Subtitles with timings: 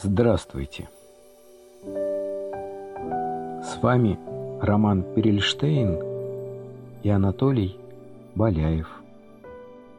[0.00, 0.88] Здравствуйте!
[1.82, 4.16] С вами
[4.62, 5.98] Роман Перельштейн
[7.02, 7.76] и Анатолий
[8.36, 8.88] Боляев.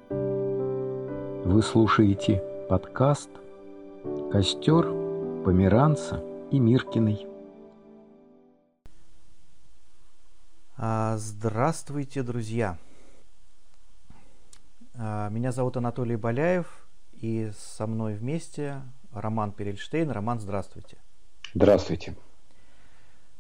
[0.10, 3.30] Вы слушаете подкаст
[4.32, 4.86] «Костер
[5.44, 7.28] Померанца и Миркиной».
[10.78, 12.78] А, здравствуйте, друзья!
[14.96, 18.82] А, меня зовут Анатолий Боляев, и со мной вместе
[19.12, 20.12] Роман Перельштейн.
[20.12, 20.98] Роман, здравствуйте.
[21.54, 22.16] Здравствуйте.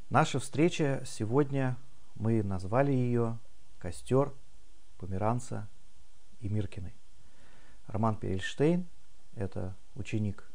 [0.09, 1.77] Наша встреча сегодня,
[2.15, 3.37] мы назвали ее
[3.77, 4.33] «Костер
[4.97, 5.67] Померанца
[6.39, 6.95] и Миркиной».
[7.85, 8.87] Роман Перельштейн–
[9.35, 10.49] это ученик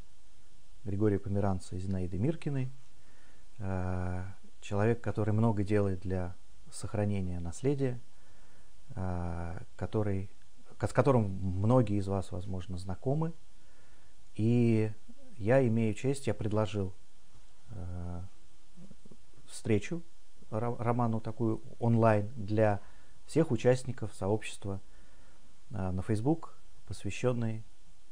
[0.84, 2.70] Григория Померанца и Зинаиды Миркиной,
[3.58, 4.24] э,
[4.60, 6.34] человек, который много делает для
[6.72, 8.00] сохранения наследия,
[8.96, 10.28] э, который,
[10.80, 13.32] с которым многие из вас, возможно, знакомы.
[14.34, 14.90] И
[15.38, 16.92] я имею честь, я предложил
[17.70, 18.20] э,
[19.46, 20.02] встречу
[20.50, 22.80] роману такую онлайн для
[23.26, 24.80] всех участников сообщества
[25.70, 27.64] э, на Facebook, посвященной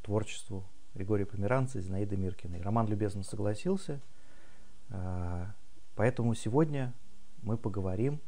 [0.03, 0.65] творчеству
[0.95, 2.61] Григория Померанца и Зинаиды Миркиной.
[2.63, 4.01] Роман любезно согласился,
[4.89, 5.47] э,
[5.95, 6.93] поэтому сегодня
[7.43, 8.21] мы поговорим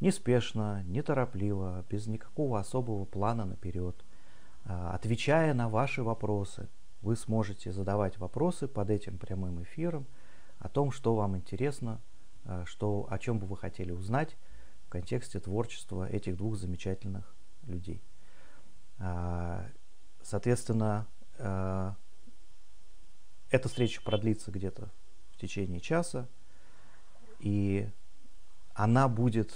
[0.00, 3.96] неспешно, неторопливо, без никакого особого плана наперед,
[4.64, 6.68] э, отвечая на ваши вопросы–
[7.02, 10.06] вы сможете задавать вопросы под этим прямым эфиром
[10.58, 12.00] о том, что вам интересно,
[12.44, 14.36] э, что, о чем бы вы хотели узнать
[14.86, 17.34] в контексте творчества этих двух замечательных
[17.66, 18.02] людей.
[18.98, 19.66] А,
[20.22, 21.06] соответственно,
[21.38, 21.92] э,
[23.50, 24.90] эта встреча продлится где-то
[25.32, 26.28] в течение часа,
[27.38, 27.88] и
[28.74, 29.54] она будет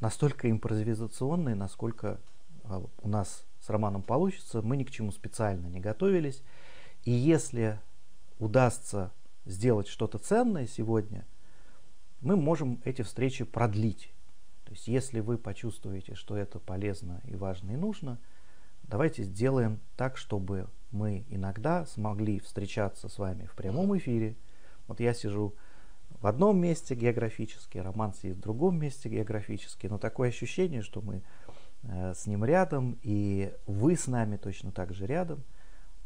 [0.00, 2.18] настолько импровизационной, насколько
[2.64, 4.60] э, у нас с романом получится.
[4.60, 6.42] Мы ни к чему специально не готовились.
[7.04, 7.78] И если
[8.38, 9.12] удастся
[9.44, 11.24] сделать что-то ценное сегодня,
[12.20, 14.12] мы можем эти встречи продлить.
[14.64, 18.18] То есть если вы почувствуете, что это полезно и важно и нужно,
[18.84, 24.36] давайте сделаем так, чтобы мы иногда смогли встречаться с вами в прямом эфире.
[24.86, 25.54] Вот я сижу
[26.20, 31.22] в одном месте географически, Роман сидит в другом месте географически, но такое ощущение, что мы
[31.84, 35.42] Э, с ним рядом, и вы с нами точно так же рядом.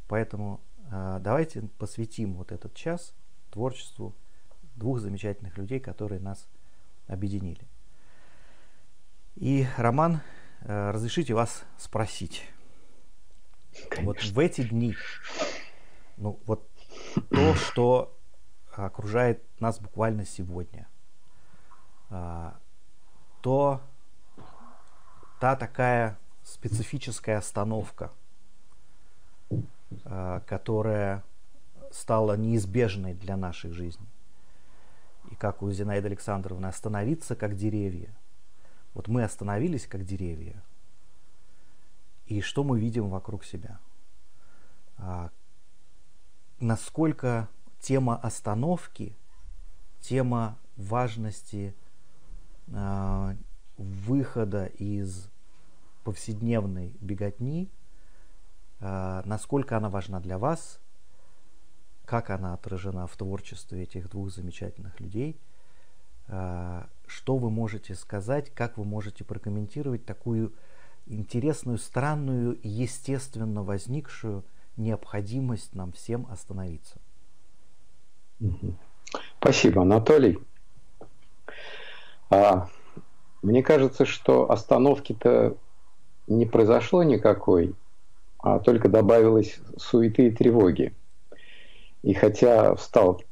[0.08, 0.60] Поэтому
[0.90, 3.14] э, давайте посвятим вот этот час
[3.50, 4.14] творчеству
[4.74, 6.48] двух замечательных людей, которые нас
[7.06, 7.66] объединили.
[9.34, 10.20] И, Роман,
[10.62, 12.44] э, разрешите вас спросить.
[13.90, 14.06] Конечно.
[14.06, 14.94] Вот в эти дни,
[16.16, 16.66] ну вот
[17.28, 18.16] то, что
[18.72, 20.88] окружает нас буквально сегодня,
[22.08, 23.82] то,
[25.40, 28.12] та такая специфическая остановка,
[30.04, 31.24] э, которая
[31.92, 34.06] стала неизбежной для нашей жизни.
[35.30, 38.14] И как у Зинаиды Александровны остановиться как деревья.
[38.94, 40.62] Вот мы остановились как деревья.
[42.26, 43.78] И что мы видим вокруг себя?
[44.98, 45.30] А,
[46.60, 47.48] насколько
[47.80, 49.16] тема остановки,
[50.00, 51.74] тема важности
[52.72, 53.36] а,
[53.76, 55.28] выхода из
[56.04, 57.70] повседневной беготни,
[58.80, 60.80] а, насколько она важна для вас,
[62.04, 65.36] как она отражена в творчестве этих двух замечательных людей,
[66.28, 70.52] а, что вы можете сказать, как вы можете прокомментировать такую
[71.06, 74.44] интересную, странную естественно возникшую
[74.76, 77.00] необходимость нам всем остановиться.
[79.38, 80.38] Спасибо, Анатолий.
[82.28, 82.68] А,
[83.42, 85.56] мне кажется, что остановки-то
[86.26, 87.74] не произошло никакой,
[88.38, 90.92] а только добавилось суеты и тревоги.
[92.02, 93.22] И хотя встал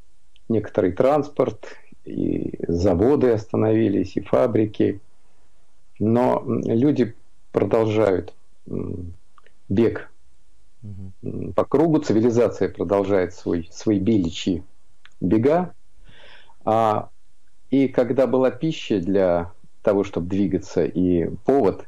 [0.48, 5.00] некоторый транспорт, и заводы остановились, и фабрики,
[5.98, 7.14] но люди
[7.52, 8.34] продолжают
[9.68, 10.10] бег
[10.82, 11.52] угу.
[11.52, 14.62] по кругу, цивилизация продолжает свой, свои беличьи
[15.20, 15.72] бега,
[16.64, 17.08] а,
[17.70, 19.53] и когда была пища для
[19.84, 21.86] того, чтобы двигаться, и повод,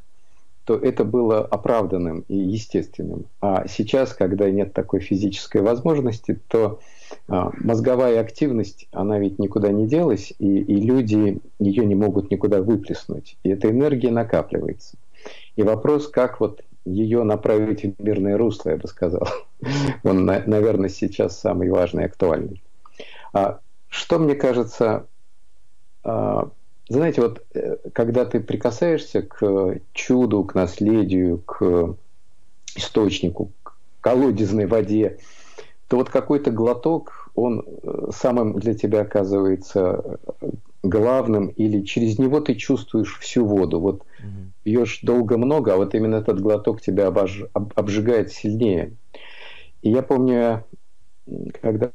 [0.63, 3.25] то это было оправданным и естественным.
[3.41, 6.79] А сейчас, когда нет такой физической возможности, то
[7.29, 12.61] а, мозговая активность, она ведь никуда не делась, и, и люди ее не могут никуда
[12.61, 13.37] выплеснуть.
[13.43, 14.97] И эта энергия накапливается.
[15.55, 19.27] И вопрос, как вот ее направить в мирное русло, я бы сказал,
[20.03, 22.61] он, наверное, сейчас самый важный актуальный.
[23.33, 25.07] А что, мне кажется,
[26.03, 26.49] а,
[26.89, 31.95] знаете, вот э, когда ты прикасаешься к чуду, к наследию, к
[32.75, 35.17] источнику, к колодезной воде,
[35.87, 40.49] то вот какой-то глоток, он э, самым для тебя оказывается э,
[40.83, 43.79] главным, или через него ты чувствуешь всю воду.
[43.79, 44.51] Вот угу.
[44.63, 47.43] пьешь долго много, а вот именно этот глоток тебя обож...
[47.53, 48.93] обжигает сильнее.
[49.81, 50.63] И я помню,
[51.61, 51.91] когда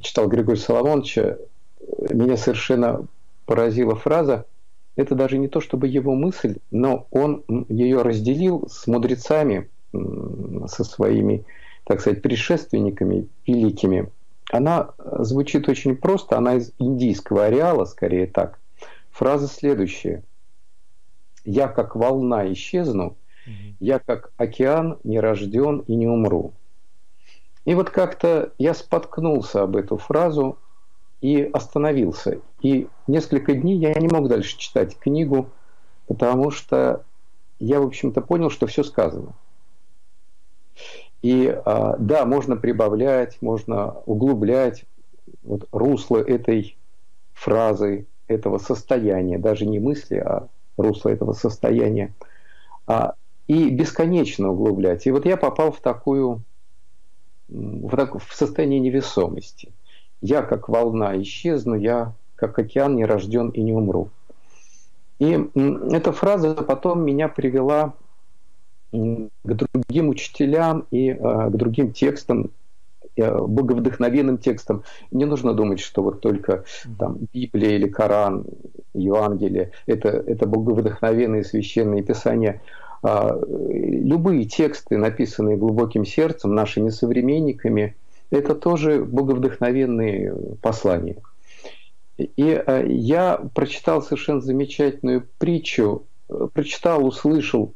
[0.00, 1.38] читал Григория Соломоновича,
[2.10, 3.06] меня совершенно
[3.46, 4.46] поразила фраза,
[4.96, 11.44] это даже не то чтобы его мысль, но он ее разделил с мудрецами, со своими,
[11.84, 14.10] так сказать, предшественниками великими.
[14.50, 18.60] Она звучит очень просто, она из индийского ареала, скорее так.
[19.10, 20.22] Фраза следующая.
[21.44, 23.16] «Я как волна исчезну,
[23.78, 26.54] я как океан не рожден и не умру».
[27.64, 30.58] И вот как-то я споткнулся об эту фразу
[31.20, 32.40] и остановился.
[32.64, 35.50] И несколько дней я не мог дальше читать книгу,
[36.06, 37.04] потому что
[37.58, 39.34] я, в общем-то, понял, что все сказано.
[41.20, 44.86] И а, да, можно прибавлять, можно углублять
[45.42, 46.74] вот русло этой
[47.34, 52.14] фразы, этого состояния, даже не мысли, а русло этого состояния,
[52.86, 53.14] а,
[53.46, 55.06] и бесконечно углублять.
[55.06, 56.42] И вот я попал в такую
[57.48, 59.70] в, так, состояние невесомости.
[60.22, 64.10] Я как волна исчезну, я как океан не рожден и не умру.
[65.18, 65.48] И
[65.90, 67.94] эта фраза потом меня привела
[68.92, 72.50] к другим учителям и э, к другим текстам,
[73.16, 74.84] э, боговдохновенным текстам.
[75.10, 76.64] Не нужно думать, что вот только
[76.98, 78.44] там, Библия или Коран,
[78.94, 82.60] Евангелие это, это боговдохновенные священные писания.
[83.02, 87.96] А, любые тексты, написанные глубоким сердцем нашими современниками,
[88.30, 91.16] это тоже боговдохновенные послания.
[92.18, 96.06] И э, я прочитал совершенно замечательную притчу,
[96.52, 97.74] прочитал, услышал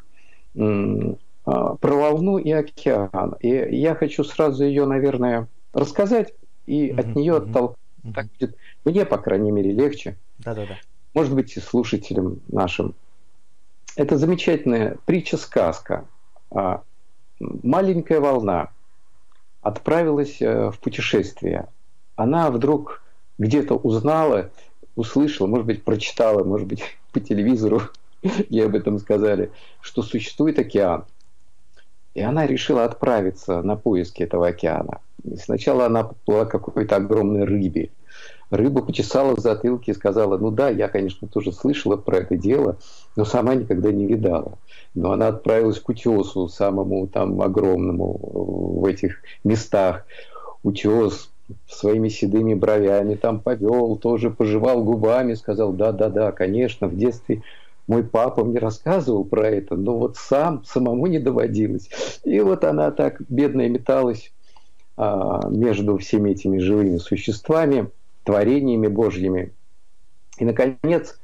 [0.56, 3.36] а, про волну и океан.
[3.40, 6.34] И я хочу сразу ее, наверное, рассказать
[6.66, 7.00] и mm-hmm.
[7.00, 7.78] от нее оттолкнуть.
[8.04, 8.12] Mm-hmm.
[8.12, 10.16] Так будет мне, по крайней мере, легче.
[10.38, 10.76] Да-да-да.
[11.14, 12.94] Может быть, и слушателям нашим.
[13.96, 16.06] Это замечательная притча-сказка.
[16.50, 16.82] А,
[17.40, 18.68] маленькая волна
[19.62, 21.68] отправилась э, в путешествие.
[22.16, 23.02] Она вдруг
[23.38, 24.50] где-то узнала,
[24.96, 26.82] услышала, может быть, прочитала, может быть,
[27.12, 27.82] по телевизору
[28.48, 29.50] ей об этом сказали,
[29.80, 31.04] что существует океан.
[32.14, 35.00] И она решила отправиться на поиски этого океана.
[35.24, 37.90] И сначала она подплыла к какой-то огромной рыбе.
[38.50, 42.78] Рыба почесала в затылке и сказала, ну да, я, конечно, тоже слышала про это дело,
[43.14, 44.58] но сама никогда не видала.
[44.94, 48.18] Но она отправилась к утесу, самому там огромному
[48.80, 50.06] в этих местах.
[50.62, 51.30] Утес
[51.68, 57.42] своими седыми бровями там повел, тоже пожевал губами, сказал, да-да-да, конечно, в детстве
[57.86, 61.88] мой папа мне рассказывал про это, но вот сам, самому не доводилось.
[62.22, 64.30] И вот она так бедная металась
[64.96, 67.90] а, между всеми этими живыми существами,
[68.24, 69.54] творениями Божьими.
[70.38, 71.18] И, наконец,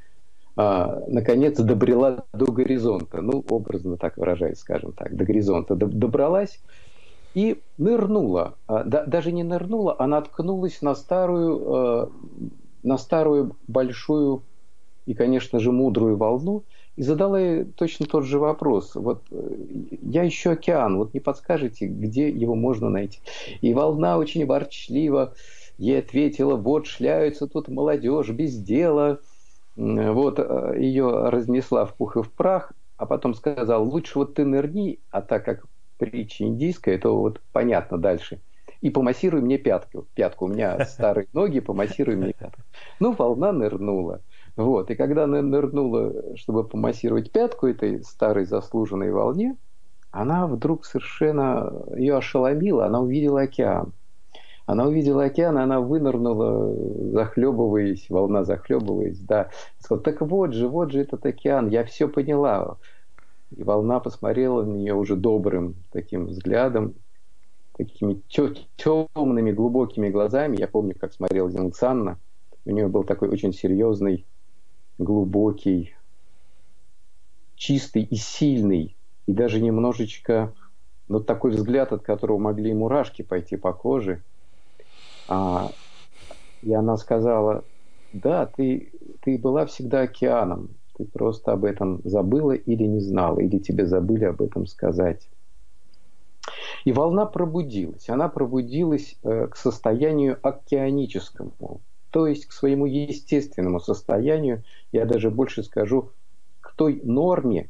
[0.55, 6.59] а, наконец добрела до горизонта, ну, образно так выражаясь, скажем так, до горизонта добралась
[7.35, 8.55] и нырнула.
[8.65, 12.11] А, да, даже не нырнула, а наткнулась на старую, а,
[12.81, 14.41] на старую большую
[15.05, 16.63] и, конечно же, мудрую волну,
[16.95, 18.95] и задала ей точно тот же вопрос.
[18.95, 19.55] Вот э,
[20.01, 23.19] я ищу океан, вот не подскажете, где его можно найти?
[23.61, 25.33] И волна очень ворчливо
[25.77, 29.19] ей ответила, вот шляются тут молодежь без дела.
[29.75, 34.45] Вот э, ее разнесла в пух и в прах, а потом сказал, лучше вот ты
[34.45, 35.65] нырни, а так как
[35.97, 38.39] притча индийская, то вот понятно дальше.
[38.81, 40.05] И помассируй мне пятку.
[40.13, 42.61] Пятку у меня старые ноги, помассируй мне пятку.
[42.99, 44.21] Ну, волна нырнула.
[44.55, 44.91] Вот.
[44.91, 49.57] И когда она нырнула, чтобы помассировать пятку этой старой заслуженной волне,
[50.11, 53.91] она вдруг совершенно ее ошеломила, она увидела океан.
[54.65, 56.73] Она увидела океан, она вынырнула,
[57.11, 59.49] захлебываясь, волна захлебываясь, да.
[59.77, 62.77] Сказала, так вот же, вот же этот океан, я все поняла.
[63.57, 66.95] И волна посмотрела на нее уже добрым таким взглядом,
[67.77, 70.57] такими темными, глубокими глазами.
[70.57, 72.19] Я помню, как смотрела Зингсанна.
[72.65, 74.25] У нее был такой очень серьезный
[74.97, 75.95] глубокий,
[77.55, 78.95] чистый и сильный,
[79.25, 80.53] и даже немножечко
[81.07, 84.23] вот такой взгляд, от которого могли мурашки пойти по коже.
[85.27, 85.71] А,
[86.61, 87.63] и она сказала,
[88.11, 93.59] да, ты, ты была всегда океаном, ты просто об этом забыла или не знала, или
[93.59, 95.29] тебе забыли об этом сказать.
[96.85, 98.09] И волна пробудилась.
[98.09, 105.63] Она пробудилась э, к состоянию океаническому, то есть к своему естественному состоянию, я даже больше
[105.63, 106.11] скажу,
[106.61, 107.69] к той норме,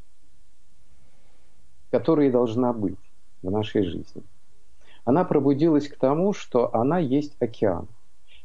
[1.90, 2.98] которая должна быть
[3.42, 4.22] в нашей жизни.
[5.04, 7.88] она пробудилась к тому, что она есть океан.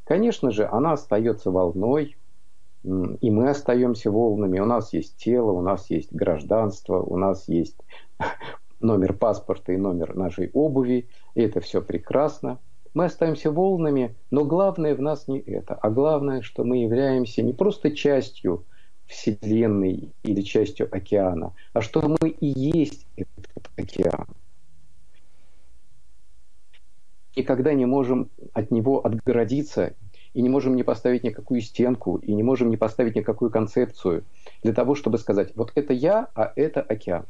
[0.04, 2.18] Конечно же, она остается волной,
[2.84, 4.60] и мы остаемся волнами.
[4.60, 7.78] У нас есть тело, у нас есть гражданство, у нас есть
[8.80, 11.08] номер паспорта и номер нашей обуви.
[11.36, 12.60] И это все прекрасно.
[12.94, 17.54] Мы остаемся волнами, но главное в нас не это, а главное, что мы являемся не
[17.54, 18.66] просто частью
[19.06, 24.28] Вселенной или частью океана, а что мы и есть этот океан.
[27.38, 29.94] Никогда не можем от него отгородиться
[30.34, 34.24] и не можем не поставить никакую стенку, и не можем не поставить никакую концепцию
[34.64, 37.26] для того, чтобы сказать, вот это я, а это океан.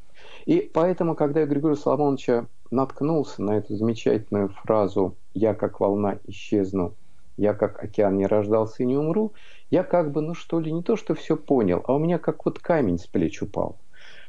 [0.45, 6.93] И поэтому, когда я Григория Соломоновича наткнулся на эту замечательную фразу «я как волна исчезну,
[7.37, 9.33] я как океан не рождался и не умру»,
[9.69, 12.45] я как бы, ну что ли, не то, что все понял, а у меня как
[12.45, 13.77] вот камень с плеч упал.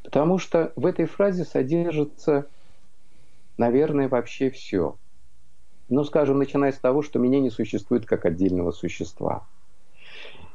[0.02, 2.46] Потому что в этой фразе содержится,
[3.56, 4.96] наверное, вообще все.
[5.92, 9.46] Ну, скажем, начиная с того, что меня не существует как отдельного существа.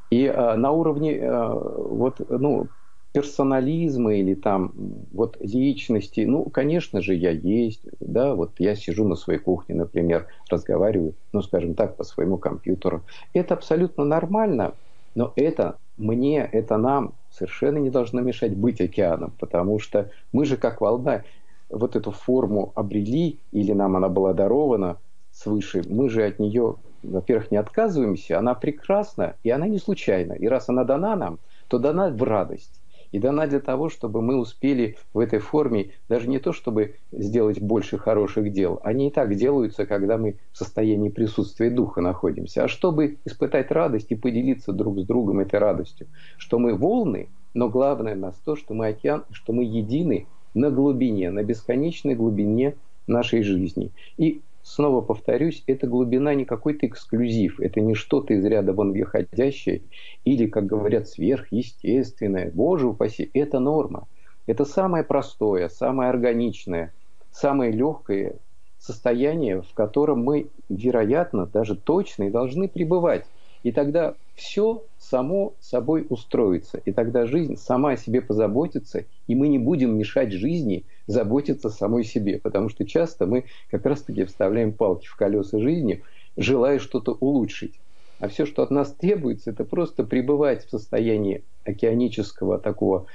[0.09, 2.67] И э, на уровне э, вот, ну,
[3.11, 4.73] персонализма или там
[5.11, 10.27] вот личности, ну, конечно же, я есть, да, вот я сижу на своей кухне, например,
[10.49, 13.03] разговариваю, ну, скажем так, по своему компьютеру.
[13.33, 14.73] Это абсолютно нормально,
[15.13, 20.57] но это мне, это нам совершенно не должно мешать быть океаном, потому что мы же
[20.57, 21.23] как волна
[21.69, 24.97] вот эту форму обрели, или нам она была дарована
[25.37, 30.33] свыше, мы же от нее, во-первых, не отказываемся, она прекрасна, и она не случайна.
[30.33, 34.37] И раз она дана нам, то дана в радость и дана для того, чтобы мы
[34.37, 39.35] успели в этой форме даже не то, чтобы сделать больше хороших дел, они и так
[39.35, 44.99] делаются, когда мы в состоянии присутствия духа находимся, а чтобы испытать радость и поделиться друг
[44.99, 49.53] с другом этой радостью, что мы волны, но главное нас то, что мы океан, что
[49.53, 52.75] мы едины на глубине, на бесконечной глубине
[53.07, 53.91] нашей жизни.
[54.17, 59.81] И снова повторюсь, эта глубина не какой-то эксклюзив, это не что-то из ряда вон выходящее
[60.25, 62.51] или, как говорят, сверхъестественное.
[62.51, 64.07] Боже упаси, это норма.
[64.45, 66.93] Это самое простое, самое органичное,
[67.31, 68.35] самое легкое
[68.77, 73.25] состояние, в котором мы, вероятно, даже точно и должны пребывать.
[73.63, 76.77] И тогда все само собой устроится.
[76.85, 82.03] И тогда жизнь сама о себе позаботится, и мы не будем мешать жизни заботиться самой
[82.03, 82.39] себе.
[82.39, 86.03] Потому что часто мы как раз-таки вставляем палки в колеса жизни,
[86.35, 87.79] желая что-то улучшить.
[88.19, 93.05] А все, что от нас требуется, это просто пребывать в состоянии океанического такого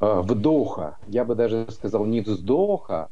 [0.00, 0.96] э, вдоха.
[1.06, 3.08] Я бы даже сказал не вздоха,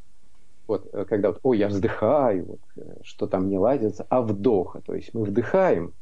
[0.67, 4.81] вот, э, когда вот, ой, я вздыхаю, вот, э, что там не ладится, а вдоха.
[4.81, 5.93] То есть мы вдыхаем,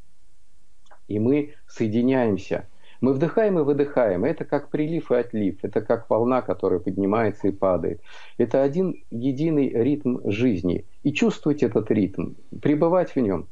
[1.09, 2.69] и мы соединяемся.
[3.01, 4.25] Мы вдыхаем и выдыхаем.
[4.25, 5.59] Это как прилив и отлив.
[5.63, 8.03] Это как волна, которая поднимается и падает.
[8.37, 10.87] Это один единый ритм жизни.
[11.03, 13.49] И чувствовать этот ритм, пребывать в нем,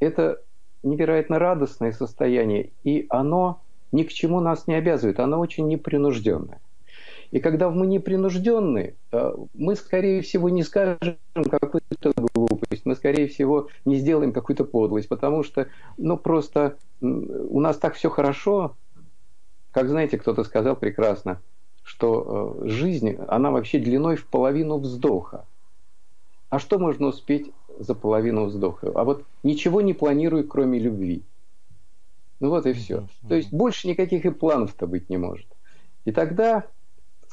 [0.00, 0.42] это
[0.82, 2.72] невероятно радостное состояние.
[2.82, 3.62] И оно
[3.92, 5.20] ни к чему нас не обязывает.
[5.20, 6.61] Оно очень непринужденное.
[7.32, 13.68] И когда мы непринужденны, э, мы, скорее всего, не скажем какую-то глупость, мы, скорее всего,
[13.86, 18.76] не сделаем какую-то подлость, потому что, ну, просто у нас так все хорошо,
[19.70, 21.40] как, знаете, кто-то сказал прекрасно,
[21.82, 25.46] что э, жизнь, она вообще длиной в половину вздоха.
[26.50, 28.92] А что можно успеть за половину вздоха?
[28.94, 31.22] А вот ничего не планирую, кроме любви.
[32.40, 33.06] Ну вот и все.
[33.26, 35.46] То есть больше никаких и планов-то быть не может.
[36.04, 36.66] И тогда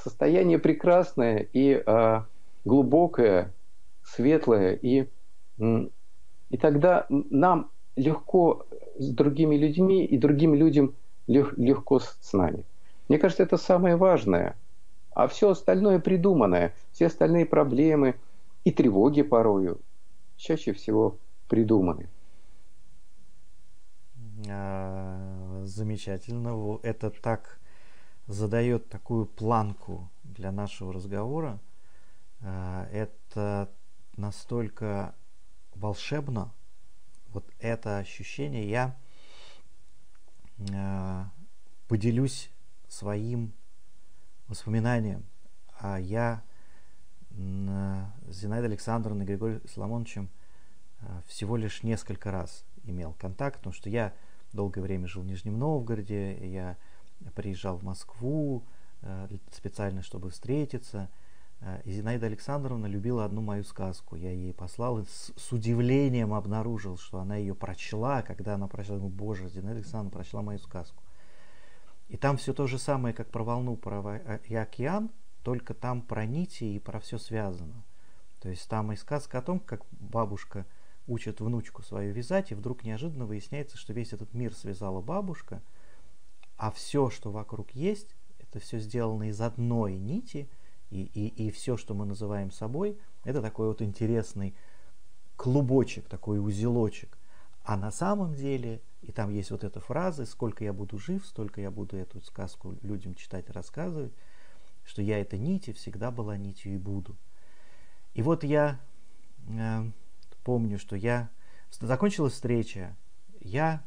[0.03, 2.21] состояние прекрасное и э,
[2.65, 3.53] глубокое,
[4.03, 5.07] светлое, и,
[5.57, 8.65] и тогда нам легко
[8.97, 10.95] с другими людьми и другим людям
[11.27, 12.65] лег, легко с, с нами.
[13.07, 14.55] Мне кажется, это самое важное.
[15.11, 18.15] А все остальное придуманное, все остальные проблемы
[18.63, 19.79] и тревоги порою
[20.37, 22.07] чаще всего придуманы.
[24.49, 26.79] А, замечательно.
[26.83, 27.59] Это так
[28.29, 31.59] задает такую планку для нашего разговора.
[32.41, 33.69] А, это
[34.17, 35.15] настолько
[35.73, 36.53] волшебно,
[37.29, 38.95] вот это ощущение я
[40.73, 41.31] а,
[41.87, 42.51] поделюсь
[42.87, 43.51] своим
[44.47, 45.25] воспоминанием.
[45.79, 46.43] А я
[47.31, 50.29] с Зинаидой Александровной и Григорием Соломоновичем
[51.25, 54.13] всего лишь несколько раз имел контакт, потому что я
[54.51, 56.77] долгое время жил в Нижнем Новгороде, я
[57.35, 58.65] приезжал в Москву
[59.01, 61.09] э, специально, чтобы встретиться.
[61.61, 64.15] Э, и Зинаида Александровна любила одну мою сказку.
[64.15, 68.21] Я ей послал и с, удивлением обнаружил, что она ее прочла.
[68.21, 71.03] Когда она прочла, думаю, боже, Зинаида Александровна прочла мою сказку.
[72.07, 75.11] И там все то же самое, как про волну про и океан,
[75.43, 77.85] только там про нити и про все связано.
[78.39, 80.65] То есть там и сказка о том, как бабушка
[81.07, 85.61] учит внучку свою вязать, и вдруг неожиданно выясняется, что весь этот мир связала бабушка,
[86.59, 90.49] а все, что вокруг есть, это все сделано из одной нити,
[90.89, 94.53] и, и, и все, что мы называем собой, это такой вот интересный
[95.37, 97.17] клубочек, такой узелочек.
[97.63, 101.61] А на самом деле, и там есть вот эта фраза, сколько я буду жив, столько
[101.61, 104.11] я буду эту сказку людям читать и рассказывать,
[104.83, 107.15] что я это нить и всегда была нитью и буду.
[108.13, 108.81] И вот я
[109.47, 109.89] э,
[110.43, 111.29] помню, что я
[111.79, 112.97] закончилась встреча,
[113.39, 113.81] я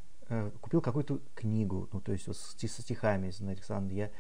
[0.61, 4.11] купил какую-то книгу, ну то есть вот со стихами из Александра, я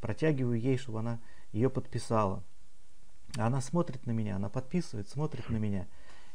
[0.00, 1.20] протягиваю ей, чтобы она
[1.52, 2.42] ее подписала.
[3.36, 5.86] Она смотрит на меня, она подписывает, смотрит на меня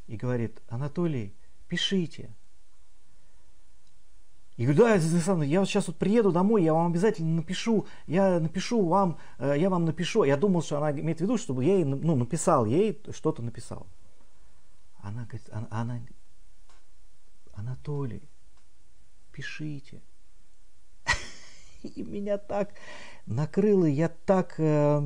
[0.08, 1.34] и говорит, Анатолий,
[1.68, 2.30] пишите.
[4.58, 8.40] И говорю, да, Александр, я вот сейчас вот приеду домой, я вам обязательно напишу, я
[8.40, 10.24] напишу вам, э, я вам напишу.
[10.24, 13.88] Я думал, что она имеет в виду, чтобы я ей, ну, написал, ей что-то написал.
[15.00, 16.00] Она говорит, она, она,
[17.54, 18.22] Анатолий,
[19.32, 20.02] пишите.
[21.84, 22.74] И меня так
[23.26, 25.02] накрыло, я так, э,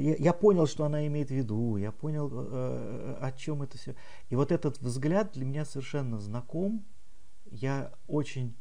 [0.00, 3.94] я, я понял, что она имеет в виду, я понял, э, о чем это все.
[4.30, 6.84] И вот этот взгляд для меня совершенно знаком.
[7.50, 8.54] Я очень,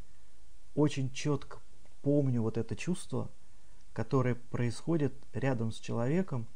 [0.75, 1.59] очень четко
[2.01, 3.29] помню вот это чувство,
[3.93, 6.47] которое происходит рядом с человеком,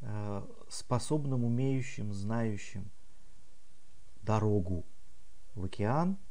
[0.00, 2.90] э, способным, умеющим, знающим
[4.22, 4.84] дорогу
[5.54, 6.18] в океан–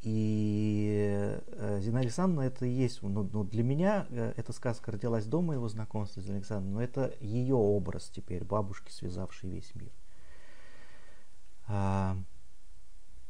[0.00, 5.26] и э, Зина Александровна это и есть, ну, ну, для меня э, эта сказка родилась
[5.26, 9.90] до моего знакомства с Зиной Александровной, но это ее образ теперь, бабушки, связавшей весь мир.
[11.66, 12.16] А,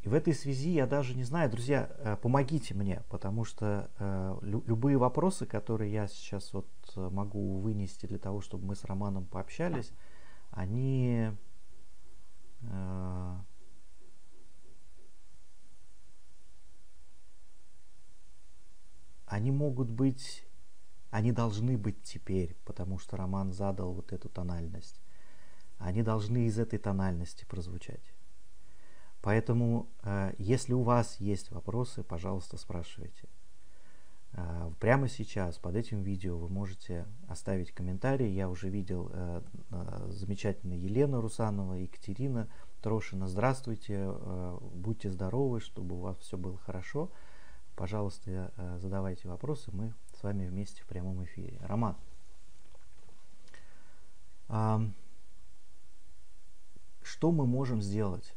[0.02, 3.88] и в этой связи я даже не знаю, друзья, э, помогите мне, потому что
[4.42, 9.90] любые вопросы, которые я сейчас вот могу вынести для того, чтобы мы с Романом пообщались,
[10.50, 11.30] они
[19.28, 20.46] они могут быть,
[21.10, 25.00] они должны быть теперь, потому что роман задал вот эту тональность.
[25.78, 28.12] Они должны из этой тональности прозвучать.
[29.20, 33.28] Поэтому, э, если у вас есть вопросы, пожалуйста, спрашивайте.
[34.32, 38.32] Э, прямо сейчас под этим видео вы можете оставить комментарий.
[38.32, 39.42] Я уже видел э,
[40.08, 42.48] замечательную Елену Русанова, Екатерина
[42.80, 43.28] Трошина.
[43.28, 44.10] Здравствуйте,
[44.72, 47.10] будьте здоровы, чтобы у вас все было хорошо.
[47.78, 51.60] Пожалуйста, э, задавайте вопросы, мы с вами вместе в прямом эфире.
[51.60, 51.96] Роман.
[57.02, 58.34] Что мы можем сделать?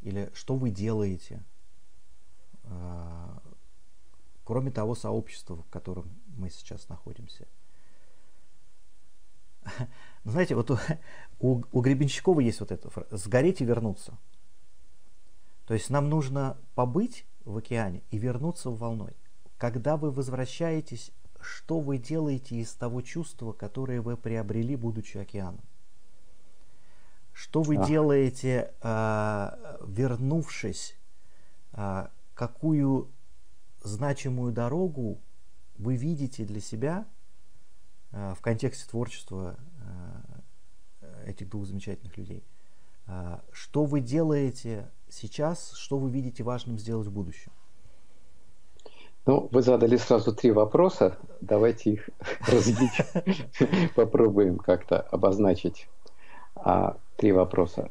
[0.00, 1.44] Или что вы делаете,
[2.64, 3.40] а,
[4.42, 7.46] кроме того сообщества, в котором мы сейчас находимся?
[10.24, 10.78] Знаете, вот у,
[11.38, 14.18] у, у Гребенщикова есть вот это «сгореть и вернуться».
[15.66, 19.12] То есть нам нужно побыть в океане и вернуться в волной.
[19.58, 25.60] Когда вы возвращаетесь, что вы делаете из того чувства, которое вы приобрели, будучи океаном?
[27.32, 27.86] Что вы а.
[27.86, 30.96] делаете, э, вернувшись,
[31.72, 33.10] э, какую
[33.82, 35.20] значимую дорогу
[35.78, 37.06] вы видите для себя
[38.12, 39.56] э, в контексте творчества
[41.00, 42.44] э, этих двух замечательных людей?
[43.06, 47.52] Э, что вы делаете сейчас, что вы видите важным сделать в будущем?
[49.24, 51.16] Ну, вы задали сразу три вопроса.
[51.40, 52.10] Давайте их
[52.48, 52.90] разбить.
[53.94, 55.88] Попробуем как-то обозначить
[56.56, 57.90] а, три вопроса.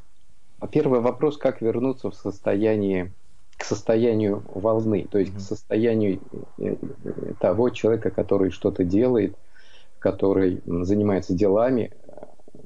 [0.71, 3.13] Первый вопрос, как вернуться в состояние,
[3.57, 6.19] к состоянию волны, то есть к состоянию
[6.59, 6.75] э,
[7.39, 9.35] того человека, который что-то делает,
[9.99, 11.91] который занимается делами,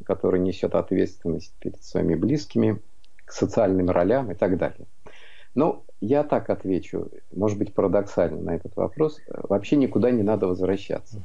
[0.06, 2.82] который несет ответственность перед своими близкими,
[3.26, 4.88] к социальным ролям и так далее.
[5.56, 9.20] Ну, я так отвечу, может быть, парадоксально на этот вопрос.
[9.28, 11.22] Вообще никуда не надо возвращаться.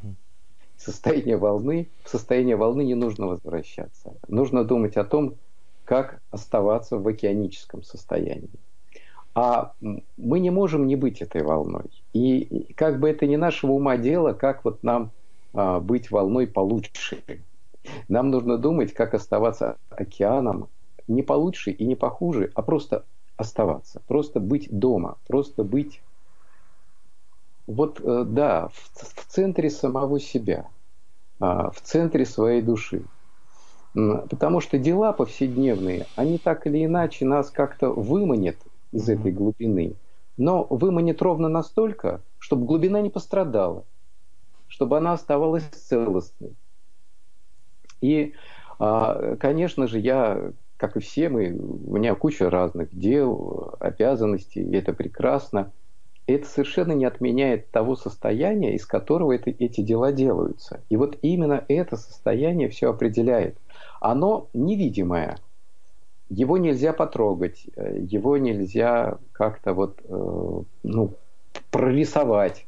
[0.77, 4.15] Состояние волны, в состояние волны не нужно возвращаться.
[4.29, 5.35] Нужно думать о том,
[5.85, 8.49] как оставаться в океаническом состоянии.
[9.35, 9.73] А
[10.17, 11.91] мы не можем не быть этой волной.
[12.13, 15.11] И как бы это ни нашего ума дело, как вот нам
[15.53, 17.23] а, быть волной получше.
[18.09, 20.69] Нам нужно думать, как оставаться океаном
[21.11, 26.03] не получше и не похуже, а просто оставаться, просто быть дома, просто быть
[27.67, 30.71] вот, э, да, в, в центре самого себя,
[31.41, 33.05] а, в центре своей души.
[33.93, 38.57] Потому что дела повседневные, они так или иначе нас как-то выманят
[38.93, 39.97] из этой глубины,
[40.37, 43.85] но выманят ровно настолько, чтобы глубина не пострадала,
[44.69, 46.57] чтобы она оставалась целостной.
[48.01, 48.35] И
[48.79, 54.75] А, конечно же, я, как и все мы, у меня куча разных дел, обязанностей, и
[54.75, 55.73] это прекрасно.
[56.27, 60.83] Это совершенно не отменяет того состояния, из которого это, эти дела делаются.
[60.89, 63.59] И вот именно это состояние все определяет.
[64.01, 65.37] Оно невидимое,
[66.31, 71.13] его нельзя потрогать, его нельзя как-то вот, э, ну,
[71.71, 72.67] прорисовать.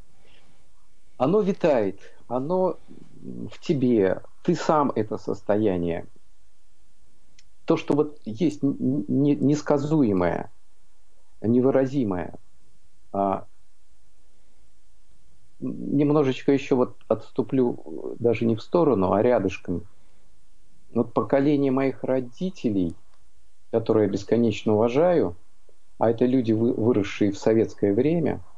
[1.17, 1.99] Оно витает,
[2.29, 2.77] оно
[3.23, 6.05] в тебе, ты сам это состояние.
[7.65, 10.53] То, что вот есть несказуемое,
[11.41, 12.39] невыразимое.
[13.13, 13.47] А
[15.61, 19.87] немножечко еще вот отступлю даже не в сторону, а рядышком.
[20.93, 22.95] Вот поколение моих родителей,
[23.71, 25.37] которые я бесконечно уважаю,
[25.99, 28.41] а это люди, выросшие в советское время–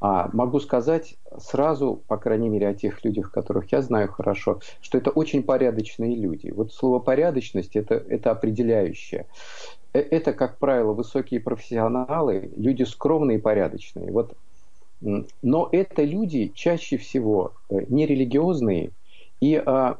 [0.00, 4.96] а могу сказать сразу, по крайней мере, о тех людях, которых я знаю хорошо, что
[4.96, 6.50] это очень порядочные люди.
[6.50, 9.26] Вот слово порядочность это, это определяющее.
[9.92, 14.10] Э, это, как правило, высокие профессионалы, люди скромные и порядочные.
[14.10, 14.34] Вот.
[15.00, 18.92] Но это люди чаще всего э, нерелигиозные
[19.40, 19.98] и а,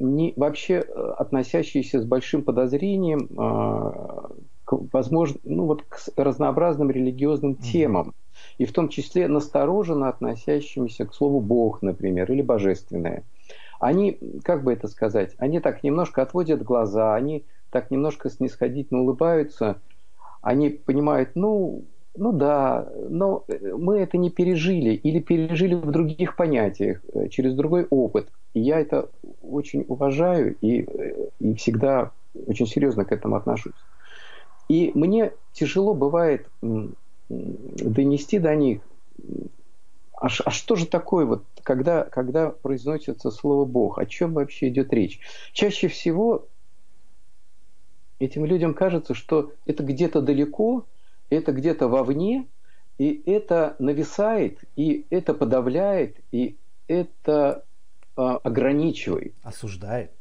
[0.00, 4.30] не, вообще э, относящиеся с большим подозрением а,
[4.64, 8.14] к, возможно, ну, вот к разнообразным религиозным темам
[8.62, 13.24] и в том числе настороженно относящимися к слову Бог, например, или божественное.
[13.80, 19.80] Они, как бы это сказать, они так немножко отводят глаза, они так немножко снисходительно улыбаются,
[20.42, 21.82] они понимают, ну,
[22.16, 23.44] ну да, но
[23.76, 28.28] мы это не пережили или пережили в других понятиях, э, через другой опыт.
[28.54, 29.08] И я это
[29.42, 32.12] очень уважаю и, э, и всегда
[32.46, 33.74] очень серьезно к этому отношусь.
[34.68, 36.48] И мне тяжело бывает
[37.32, 38.82] донести до них,
[40.14, 44.92] а, а что же такое, вот, когда, когда произносится слово Бог, о чем вообще идет
[44.92, 45.20] речь?
[45.52, 46.46] Чаще всего
[48.20, 50.86] этим людям кажется, что это где-то далеко,
[51.28, 52.46] это где-то вовне,
[52.98, 57.64] и это нависает, и это подавляет, и это
[58.16, 59.34] а, ограничивает.
[59.42, 60.12] Осуждает.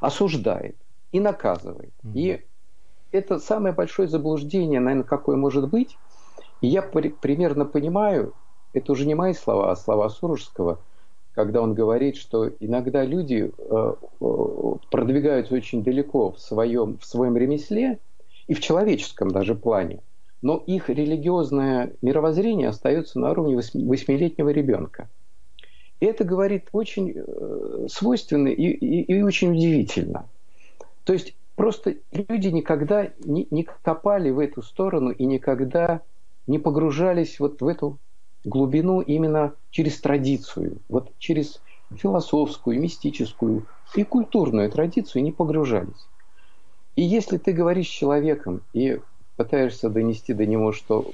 [0.00, 0.76] Осуждает
[1.12, 1.92] и наказывает.
[2.02, 2.12] Угу.
[2.14, 2.40] И
[3.12, 5.98] это самое большое заблуждение, наверное, какое может быть,
[6.64, 8.32] и я при, примерно понимаю,
[8.72, 10.80] это уже не мои слова, а слова Сурожского,
[11.34, 17.36] когда он говорит, что иногда люди э, э, продвигаются очень далеко в своем, в своем
[17.36, 17.98] ремесле
[18.46, 20.00] и в человеческом даже плане,
[20.40, 25.10] но их религиозное мировоззрение остается на уровне восьмилетнего ребенка.
[26.00, 30.30] И это говорит очень э, свойственно и, и, и очень удивительно.
[31.04, 36.00] То есть просто люди никогда не, не копали в эту сторону и никогда
[36.46, 37.98] не погружались вот в эту
[38.44, 41.62] глубину именно через традицию, вот через
[41.94, 46.08] философскую, мистическую и культурную традицию не погружались.
[46.96, 49.00] И если ты говоришь с человеком и
[49.36, 51.12] пытаешься донести до него, что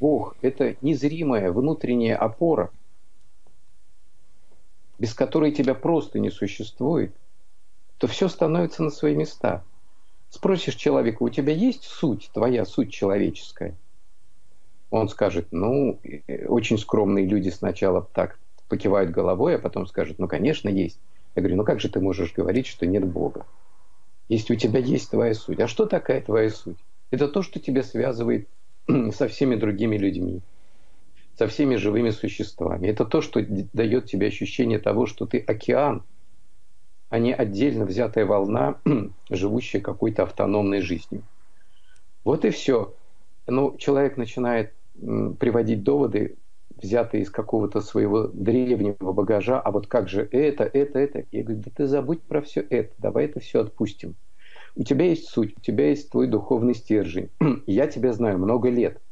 [0.00, 2.70] Бог– это незримая внутренняя опора,
[4.98, 7.14] без которой тебя просто не существует,
[7.98, 9.64] то все становится на свои места.
[10.28, 13.76] Спросишь человека, у тебя есть суть, твоя суть человеческая?
[14.92, 16.00] Он скажет, ну,
[16.48, 21.00] очень скромные люди сначала так покивают головой, а потом скажут, ну, конечно, есть.
[21.34, 23.46] Я говорю, ну как же ты можешь говорить, что нет Бога?
[24.28, 25.60] Если у тебя есть твоя суть.
[25.60, 26.76] А что такая твоя суть?
[27.10, 28.48] Это то, что тебя связывает
[29.12, 30.42] со всеми другими людьми,
[31.38, 32.88] со всеми живыми существами.
[32.88, 33.40] Это то, что
[33.72, 36.04] дает тебе ощущение того, что ты океан,
[37.08, 38.78] а не отдельно взятая волна,
[39.30, 41.22] живущая какой-то автономной жизнью.
[42.24, 42.94] Вот и все.
[43.46, 44.74] Ну, человек начинает
[45.38, 46.36] приводить доводы,
[46.80, 51.24] взятые из какого-то своего древнего багажа, а вот как же это, это, это.
[51.30, 54.14] Я говорю, да ты забудь про все это, давай это все отпустим.
[54.74, 57.28] У тебя есть суть, у тебя есть твой духовный стержень.
[57.66, 59.02] Я тебя знаю много лет.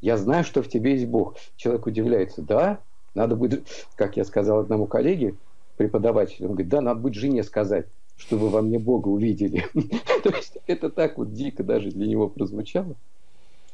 [0.00, 1.36] Я знаю, что в тебе есть Бог.
[1.56, 2.80] Человек удивляется, да,
[3.14, 5.34] надо будет, как я сказал одному коллеге,
[5.76, 9.66] преподавателю, он говорит, да, надо будет жене сказать, чтобы во мне Бога увидели.
[10.22, 12.94] То есть это так вот дико даже для него прозвучало,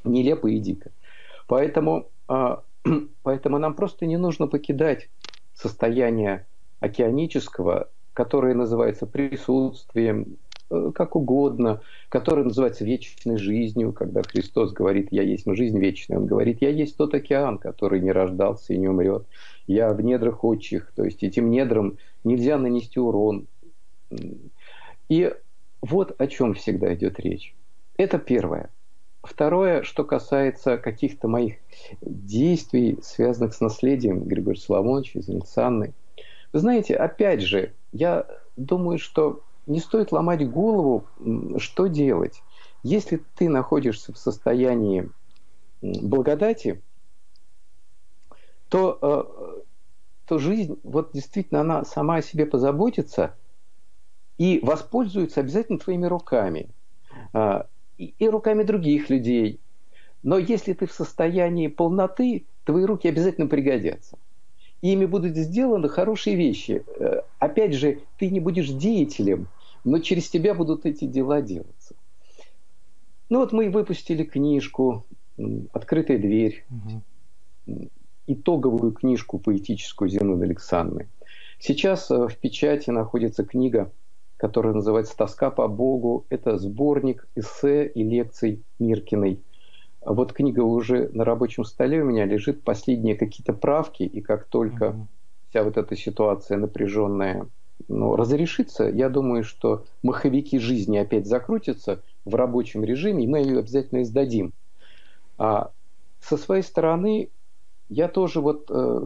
[0.05, 0.91] нелепо и дико.
[1.47, 2.63] Поэтому, а,
[3.23, 5.09] поэтому нам просто не нужно покидать
[5.55, 6.47] состояние
[6.81, 10.37] океанического, которое называется присутствием,
[10.71, 16.27] э, как угодно, которое называется вечной жизнью, когда Христос говорит «Я есть жизнь вечная», Он
[16.27, 19.27] говорит «Я есть тот океан, который не рождался и не умрет,
[19.67, 23.47] я в недрах отчих», то есть этим недрам нельзя нанести урон.
[25.09, 25.33] И
[25.83, 27.55] вот о чем всегда идет речь.
[27.97, 28.71] Это первое.
[29.27, 31.57] Второе, что касается каких-то моих
[32.01, 35.95] действий, связанных с наследием Григория Соломоновича, с Анной.
[36.53, 41.07] Вы знаете, опять же, я думаю, что не стоит ломать голову,
[41.59, 42.43] что делать.
[42.83, 45.11] Если ты находишься в состоянии
[45.83, 46.83] благодати,
[48.69, 49.61] то, э,
[50.27, 53.37] то жизнь, вот действительно, она сама о себе позаботится
[54.39, 56.71] и воспользуется обязательно твоими руками.
[57.99, 59.61] И, и руками других людей.
[60.23, 64.19] Но если ты в состоянии полноты, твои руки обязательно пригодятся.
[64.83, 66.85] И ими будут сделаны хорошие вещи.
[66.99, 69.49] Э, опять же, ты не будешь деятелем,
[69.85, 71.95] но через тебя будут эти дела делаться.
[73.29, 75.05] Ну вот мы выпустили книжку
[75.73, 77.89] «Открытая дверь», угу.
[78.27, 81.09] итоговую книжку поэтическую Зинаиды Александры.
[81.59, 83.91] Сейчас э, в печати находится книга,
[84.37, 86.27] которая называется «Тоска по Богу».
[86.29, 89.41] Это сборник эссе и лекций Миркиной.
[90.05, 94.91] Вот книга уже на рабочем столе у меня лежит, последние какие-то правки, и как только
[94.91, 95.07] угу.
[95.49, 97.47] вся вот эта ситуация напряженная
[97.89, 103.61] ну, разрешится, я думаю, что маховики жизни опять закрутятся– в рабочем режиме, и мы ее
[103.61, 104.53] обязательно издадим.
[105.39, 105.71] А
[106.21, 107.31] со своей стороны
[107.89, 109.01] я тоже вот э,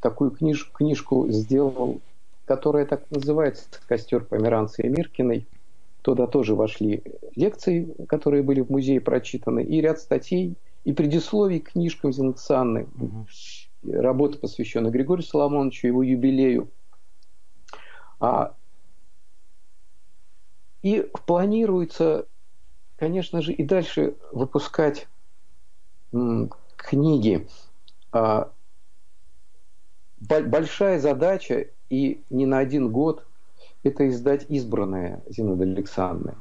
[0.00, 2.00] такую книж, книжку сделал,
[2.50, 5.46] которая так называется «Костер Померанца и Миркиной».
[6.02, 7.04] Туда тоже вошли
[7.36, 12.88] лекции, которые были в музее прочитаны, и ряд статей, и предисловий к книжкам Зенксанны.
[12.98, 13.26] Угу.
[13.92, 16.72] Работа, посвященная Григорию Соломоновичу, его юбилею.
[18.18, 18.56] А,
[20.82, 22.26] и планируется
[22.96, 25.06] конечно же, и дальше выпускать
[26.76, 27.46] книги.
[28.10, 28.50] А,
[30.18, 33.26] большая задача, и не на один год,
[33.82, 36.36] это издать избранное Зинаида Александровна,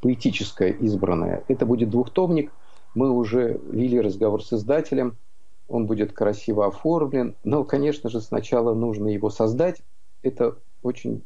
[0.00, 1.44] поэтическое избранное.
[1.48, 2.50] Это будет двухтомник.
[2.94, 5.16] Мы уже вели разговор с издателем.
[5.68, 7.34] Он будет красиво оформлен.
[7.44, 9.82] Но, конечно же, сначала нужно его создать.
[10.22, 11.22] Это очень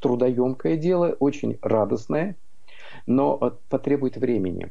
[0.00, 2.36] трудоемкое дело, очень радостное–
[3.06, 4.70] но потребует времени.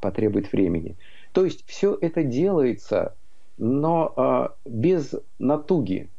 [0.00, 0.96] Потребует времени.
[1.32, 3.14] То есть все это делается,
[3.56, 6.10] но а, без натуги,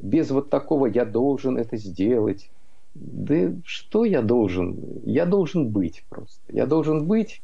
[0.00, 2.50] без вот такого «я должен это сделать».
[2.94, 4.76] Да что я должен?
[5.04, 6.40] Я должен быть просто.
[6.48, 7.40] Я должен быть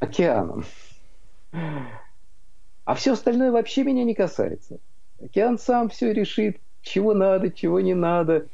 [0.00, 0.64] океаном.
[1.52, 4.78] А все остальное вообще меня не касается.
[5.22, 8.46] Океан сам все решит, чего надо, чего не надо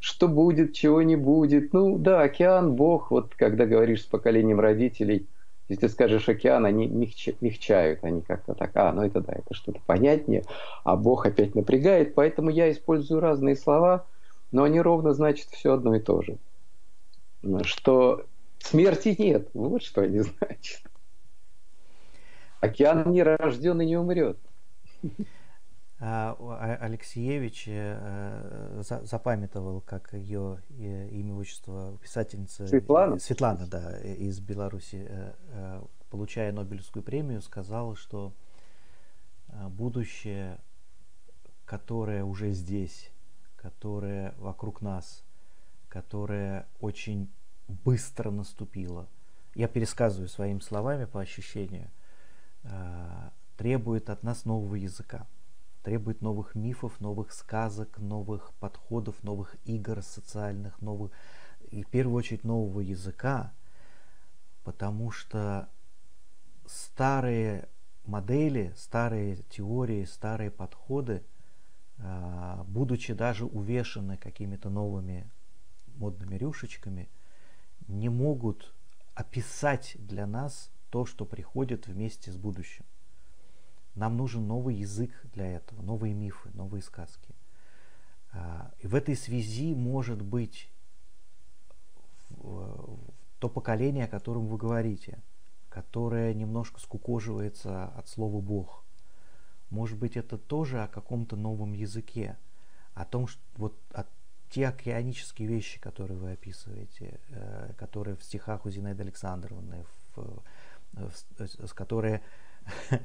[0.00, 1.72] что будет, чего не будет.
[1.72, 5.26] Ну да, океан, Бог, вот когда говоришь с поколением родителей,
[5.68, 9.54] если ты скажешь океан, они мягча, мягчают, они как-то так, а, ну это да, это
[9.54, 10.44] что-то понятнее,
[10.84, 14.06] а Бог опять напрягает, поэтому я использую разные слова,
[14.50, 16.38] но они ровно значат все одно и то же.
[17.64, 18.24] Что
[18.60, 20.82] смерти нет, вот что они значат.
[22.60, 24.38] Океан не рожден и не умрет.
[26.00, 34.38] А, а, Алексеевич э, запамятовал, как ее э, имя, отчество писательница Светлана, Светлана да, из
[34.38, 38.32] Беларуси, э, получая Нобелевскую премию, сказала, что
[39.70, 40.58] будущее,
[41.64, 43.10] которое уже здесь,
[43.56, 45.24] которое вокруг нас,
[45.88, 47.28] которое очень
[47.66, 49.08] быстро наступило,
[49.56, 51.90] я пересказываю своими словами по ощущению,
[53.56, 55.26] требует от нас нового языка
[55.82, 61.12] требует новых мифов, новых сказок, новых подходов, новых игр социальных, новых,
[61.70, 63.52] и в первую очередь нового языка,
[64.64, 65.68] потому что
[66.66, 67.68] старые
[68.04, 71.22] модели, старые теории, старые подходы,
[71.98, 75.30] а, будучи даже увешаны какими-то новыми
[75.96, 77.08] модными рюшечками,
[77.86, 78.72] не могут
[79.14, 82.84] описать для нас то, что приходит вместе с будущим.
[83.98, 87.34] Нам нужен новый язык для этого, новые мифы, новые сказки.
[88.32, 90.70] А, и в этой связи может быть
[93.38, 95.18] то поколение, о котором вы говорите,
[95.68, 98.84] которое немножко скукоживается от слова Бог.
[99.70, 102.36] Может быть, это тоже о каком-то новом языке,
[102.94, 104.04] о том, что вот о
[104.50, 109.84] те океанические вещи, которые вы описываете, э, которые в стихах у Зинаиды Александровны,
[110.16, 110.42] в,
[110.92, 111.12] в,
[111.48, 112.22] с которые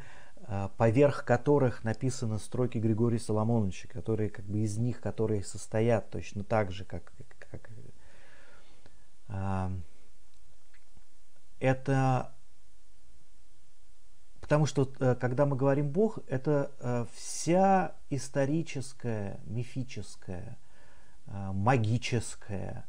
[0.78, 6.72] поверх которых написаны строки Григория Соломоновича, которые как бы из них, которые состоят точно так
[6.72, 7.70] же, как, как
[9.30, 9.72] а,
[11.60, 12.34] это
[14.42, 20.58] потому что э, когда мы говорим Бог, это э, вся историческая, мифическая,
[21.26, 22.86] э, магическая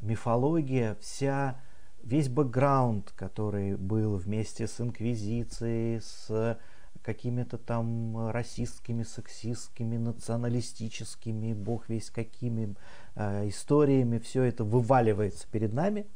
[0.00, 1.60] мифология, вся
[2.02, 6.58] весь бэкграунд, который был вместе с инквизицией, с
[7.04, 12.74] какими-то там расистскими, сексистскими, националистическими, бог весь какими
[13.14, 16.06] э, историями, все это вываливается перед нами,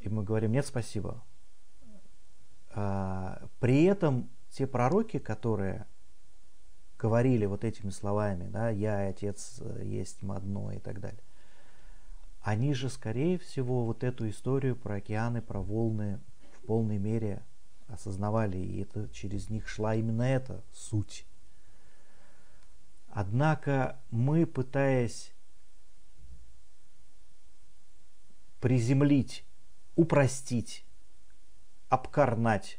[0.00, 1.22] и мы говорим, нет, спасибо.
[2.72, 5.86] А, при этом те пророки, которые
[6.98, 11.22] говорили вот этими словами, да, я отец есть одно и так далее,
[12.40, 16.18] они же, скорее всего, вот эту историю про океаны, про волны
[16.52, 17.42] в полной мере
[17.92, 21.26] осознавали, и это через них шла именно эта суть.
[23.08, 25.32] Однако мы, пытаясь
[28.60, 29.44] приземлить,
[29.96, 30.84] упростить,
[31.88, 32.78] обкарнать,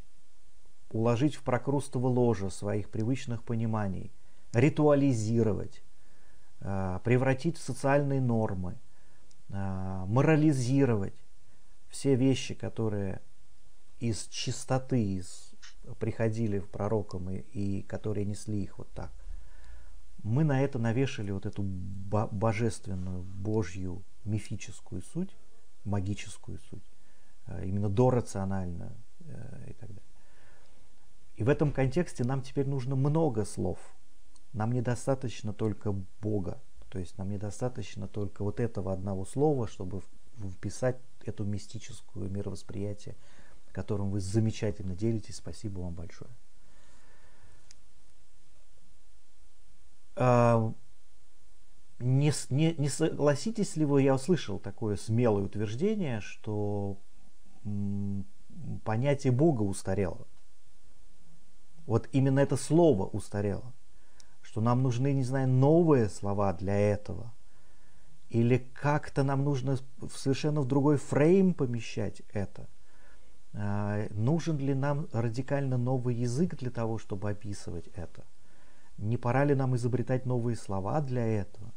[0.92, 4.12] уложить в прокрустово ложе своих привычных пониманий,
[4.54, 5.84] ритуализировать,
[6.62, 8.78] а, превратить в социальные нормы,
[9.50, 11.16] а, морализировать
[11.90, 13.22] все вещи, которые
[14.02, 15.54] из чистоты из,
[16.00, 19.12] приходили в пророкам и, и которые несли их вот так.
[20.24, 25.36] Мы на это навешали вот эту божественную, божью, мифическую суть,
[25.86, 26.84] магическую суть,
[27.48, 30.04] э, именно дорациональную э, и так далее.
[31.36, 33.80] И в этом контексте нам теперь нужно много слов.
[34.54, 36.60] Нам недостаточно только Бога.
[36.90, 40.02] То есть нам недостаточно только вот этого одного слова, чтобы
[40.52, 43.16] вписать эту мистическую мировосприятие
[43.72, 45.38] которым вы замечательно делитесь.
[45.38, 46.32] Спасибо вам большое.
[50.16, 50.74] А,
[52.00, 56.98] не, не, не согласитесь ли вы, я услышал такое смелое утверждение, что
[58.84, 60.28] понятие Бога устарело.
[61.86, 63.74] Вот именно это слово устарело.
[64.42, 67.34] Что нам нужны, не знаю, новые слова для этого.
[68.30, 69.78] Или как-то нам нужно
[70.14, 72.68] совершенно в другой фрейм помещать это–
[73.54, 78.24] нужен ли нам радикально новый язык для того, чтобы описывать это?
[78.98, 81.74] Не пора ли нам изобретать новые слова для этого?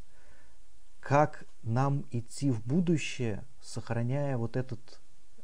[1.00, 5.00] Как нам идти в будущее, сохраняя вот этот,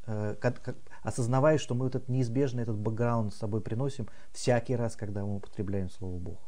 [0.06, 4.76] э, как, как, осознавая, что мы вот этот неизбежный этот бэкграунд с собой приносим всякий
[4.76, 6.38] раз, когда мы употребляем слово Бог?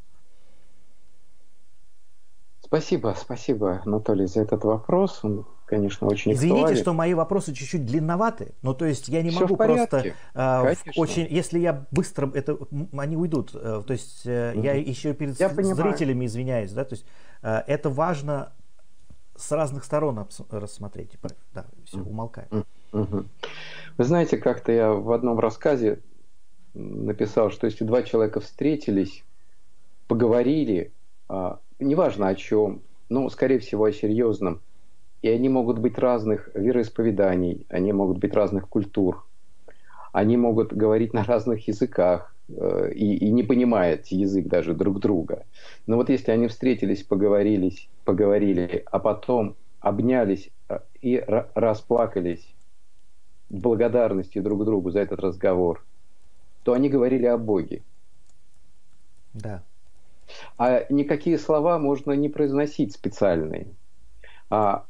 [2.60, 5.24] Спасибо, спасибо, Анатолий, за этот вопрос.
[5.24, 6.82] Он, конечно, очень Извините, актуален.
[6.82, 8.52] что мои вопросы чуть-чуть длинноваты.
[8.60, 10.12] Ну, то есть я не Все могу просто...
[10.34, 12.30] Э, очень, если я быстро...
[12.34, 12.58] это
[12.92, 13.52] Они уйдут.
[13.54, 14.62] Э, то есть э, угу.
[14.62, 16.26] я еще перед я зрителями понимаю.
[16.26, 16.72] извиняюсь.
[16.72, 16.84] Да?
[16.84, 17.06] То есть
[17.42, 18.52] э, это важно
[19.34, 21.16] с разных сторон рассмотреть.
[21.54, 22.48] Да, все, умолкаю.
[22.92, 23.24] Угу.
[23.96, 26.00] Вы знаете, как-то я в одном рассказе
[26.74, 29.24] написал, что если два человека встретились,
[30.06, 30.92] поговорили,
[31.28, 34.60] а, неважно о чем, но, скорее всего, о серьезном.
[35.22, 39.24] И они могут быть разных вероисповеданий, они могут быть разных культур,
[40.12, 45.46] они могут говорить на разных языках э, и, и не понимают язык даже друг друга.
[45.86, 51.22] Но вот если они встретились, поговорились, поговорили, а потом обнялись э, и
[51.54, 52.54] расплакались
[53.48, 55.84] в благодарности друг другу за этот разговор,
[56.64, 57.84] то они говорили о Боге.
[59.34, 59.62] Да.
[60.58, 63.74] А никакие слова можно не произносить специальные.
[64.50, 64.86] А,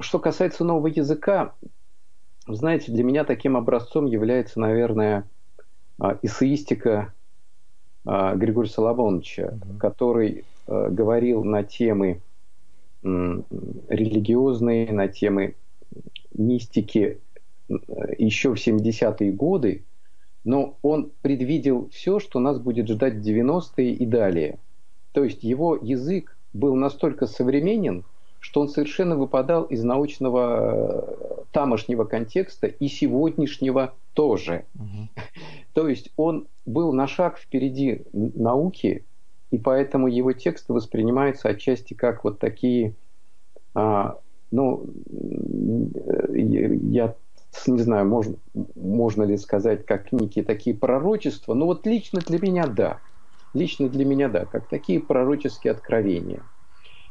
[0.00, 1.54] что касается нового языка,
[2.46, 5.28] знаете, для меня таким образцом является, наверное,
[5.98, 7.12] а, эссеистика
[8.04, 9.78] а, Григория Соломоновича, mm-hmm.
[9.78, 12.20] который а, говорил на темы
[13.02, 15.56] религиозные, на темы
[16.32, 17.20] мистики
[18.16, 19.84] еще в 70-е годы,
[20.42, 24.58] но он предвидел все, что нас будет ждать в 90-е и далее.
[25.12, 28.04] То есть его язык был настолько современен,
[28.40, 34.64] что он совершенно выпадал из научного э, тамошнего контекста и сегодняшнего тоже.
[34.76, 35.08] Угу.
[35.74, 39.04] То есть он был на шаг впереди науки,
[39.50, 42.94] и поэтому его тексты воспринимаются отчасти как вот такие,
[43.74, 44.18] а,
[44.50, 44.86] ну,
[46.32, 47.14] я
[47.66, 48.36] не знаю, можно,
[48.74, 53.00] можно ли сказать, как некие такие пророчества, но вот лично для меня да.
[53.54, 56.42] Лично для меня да, как такие пророческие откровения.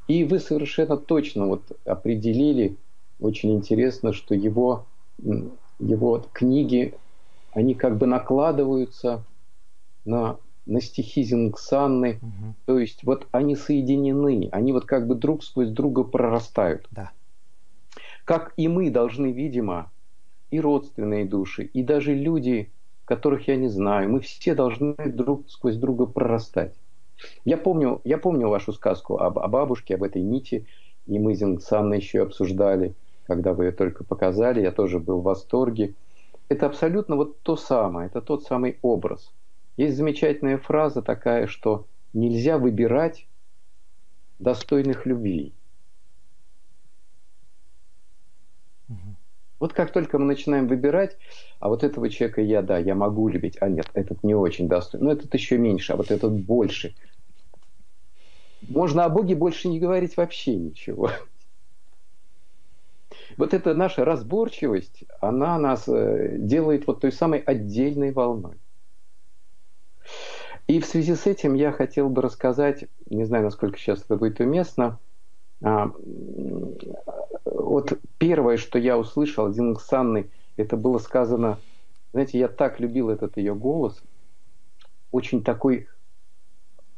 [0.08, 2.76] И вы совершенно точно вот определили,
[3.20, 4.86] очень интересно, что его,
[5.80, 6.94] его книги,
[7.54, 9.24] они как бы накладываются
[10.04, 12.56] на, на стихи Зингсанны, угу.
[12.66, 16.88] то есть вот они соединены, они вот как бы друг сквозь друга прорастают.
[16.92, 17.12] Да.
[18.26, 19.92] Как и мы должны, видимо,
[20.52, 22.72] и родственные души, и даже люди,
[23.06, 24.10] которых я не знаю.
[24.10, 26.74] Мы все должны друг сквозь друга прорастать.
[27.46, 30.66] Я помню, я помню вашу сказку об, о бабушке, об этой нити,
[31.06, 32.96] и мы с Анной еще обсуждали,
[33.26, 35.96] когда вы ее только показали, я тоже был в восторге.
[36.50, 39.34] это абсолютно вот то самое, это тот самый образ.
[39.78, 43.28] Есть замечательная фраза такая, что нельзя выбирать
[44.40, 45.54] достойных любви.
[49.64, 51.18] Вот как только мы начинаем выбирать,
[51.62, 55.06] а вот этого человека я, да, я могу любить, а нет, этот не очень достойный,
[55.06, 56.94] но этот еще меньше, а вот этот больше.
[58.68, 61.12] Можно о Боге больше не говорить вообще ничего.
[63.38, 68.58] Вот эта наша разборчивость, она нас э, делает вот той самой отдельной волной.
[70.68, 74.42] И в связи с этим я хотел бы рассказать, не знаю, насколько сейчас это будет
[74.42, 75.00] уместно,
[75.64, 75.90] а,
[77.74, 81.58] вот первое, что я услышал от Зинг Санны, это было сказано,
[82.12, 84.04] знаете, я так любил этот ее голос,
[85.12, 85.88] очень такой,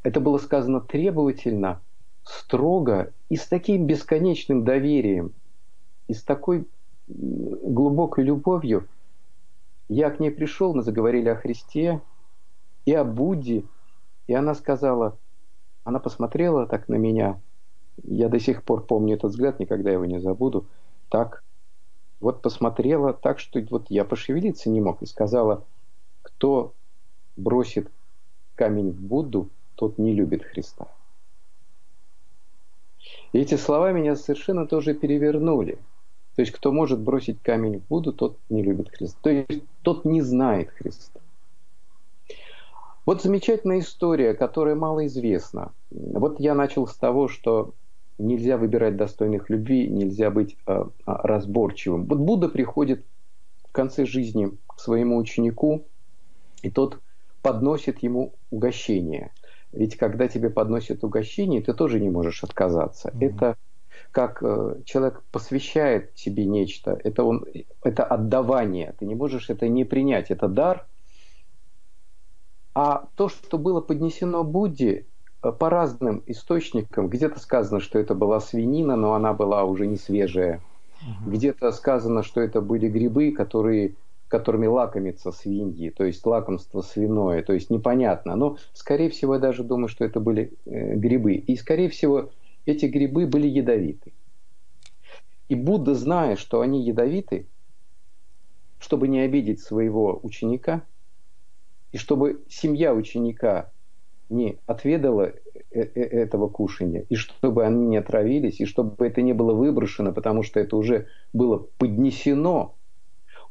[0.04, 1.82] это было сказано требовательно,
[2.24, 5.32] строго и с таким бесконечным доверием,
[6.10, 6.68] и с такой
[7.08, 8.86] глубокой любовью.
[9.88, 12.02] Я к ней пришел, мы заговорили о Христе
[12.84, 13.64] и о Будде,
[14.28, 15.18] и она сказала,
[15.86, 17.40] она посмотрела так на меня–
[18.04, 20.66] я до сих пор помню этот взгляд, никогда его не забуду.
[21.10, 21.43] Так,
[22.20, 25.64] вот посмотрела так, что вот я пошевелиться не мог и сказала,
[26.22, 26.74] кто
[27.36, 27.89] бросит
[28.56, 30.88] камень в Будду, тот не любит Христа.
[33.34, 35.78] И эти слова меня совершенно тоже перевернули.
[36.36, 39.18] То есть, кто может бросить камень в Будду, тот не любит Христа.
[39.22, 41.20] То есть, тот не знает Христа.
[43.06, 45.74] Вот замечательная история, которая мало известна.
[45.91, 47.74] Вот я начал с того, что
[48.18, 52.05] нельзя выбирать достойных любви, нельзя быть э, разборчивым.
[52.05, 53.05] Вот Будда приходит
[53.70, 55.86] в конце жизни к своему ученику,
[56.61, 56.99] и тот
[57.41, 59.32] подносит ему угощение.
[59.72, 63.09] Ведь когда тебе подносят угощение, ты тоже не можешь отказаться.
[63.09, 63.26] Mm-hmm.
[63.26, 63.57] Это
[64.11, 67.45] как э, человек посвящает тебе нечто, это, он,
[67.84, 70.88] это отдавание, ты не можешь это не принять, это дар.
[72.74, 75.05] А то, что было поднесено Будде,
[75.52, 77.08] по разным источникам.
[77.08, 80.62] Где-то сказано, что это была свинина, но она была уже не свежая.
[81.02, 81.32] Угу.
[81.32, 83.96] Где-то сказано, что это были грибы, которые,
[84.28, 88.36] которыми лакомятся свиньи, то есть лакомство свиное, то есть непонятно.
[88.36, 91.34] Но, скорее всего, я даже думаю, что это были э, грибы.
[91.34, 92.32] И, скорее всего,
[92.66, 94.14] эти грибы были ядовиты.
[95.48, 97.46] И Будда, зная, что они ядовиты,
[98.80, 100.84] чтобы не обидеть своего ученика,
[101.91, 103.72] и чтобы семья ученика
[104.30, 105.34] не отведала э,
[105.72, 110.44] э, этого кушания, и чтобы они не отравились, и чтобы это не было выброшено, потому
[110.44, 112.76] что это уже было поднесено,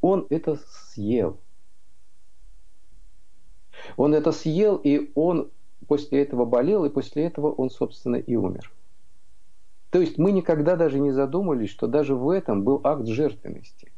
[0.01, 0.59] он это
[0.93, 1.39] съел.
[3.97, 5.51] Он это съел, и он
[5.87, 8.73] после этого болел, и после этого он, собственно, и умер.
[9.91, 13.93] То есть мы никогда даже не задумывались, что даже в этом был акт жертвенности.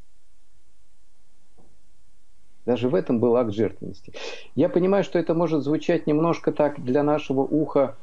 [2.67, 4.13] Даже в этом был акт жертвенности.
[4.57, 7.97] Я понимаю, что это может звучать немножко так для нашего уха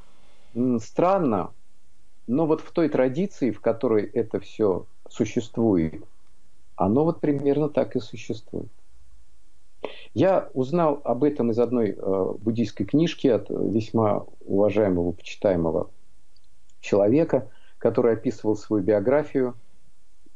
[0.80, 1.51] странно,
[2.28, 6.05] но вот в той традиции, в которой это все существует,
[6.78, 8.70] оно вот примерно так и существует.
[10.14, 15.89] Я узнал об этом из одной э, буддийской книжки от весьма уважаемого, почитаемого
[16.80, 17.49] человека,
[17.80, 19.73] который описывал свою биографию– Э,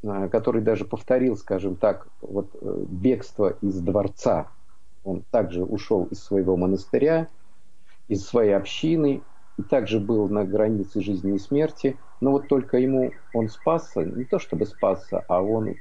[0.02, 4.48] который даже повторил, скажем так, вот э, бегство из дворца.
[5.04, 7.28] Он также ушел из своего монастыря,
[8.06, 9.22] из своей общины,
[9.56, 14.24] и также был на границе жизни и смерти, но вот только ему он спасся, не
[14.24, 15.74] то чтобы спасся, а он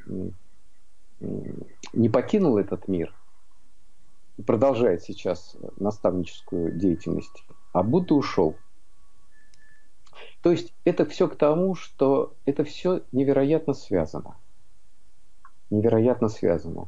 [1.93, 3.13] не покинул этот мир,
[4.45, 8.55] продолжает сейчас наставническую деятельность, а будто ушел–
[10.41, 14.35] то есть это все к тому, что это все невероятно связано.
[15.69, 16.87] Невероятно связано.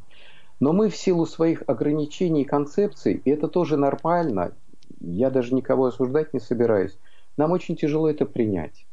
[0.59, 4.53] Но мы в силу своих ограничений и концепций, и это тоже нормально,
[4.99, 6.97] я даже никого осуждать не собираюсь,
[7.37, 8.85] нам очень тяжело это принять.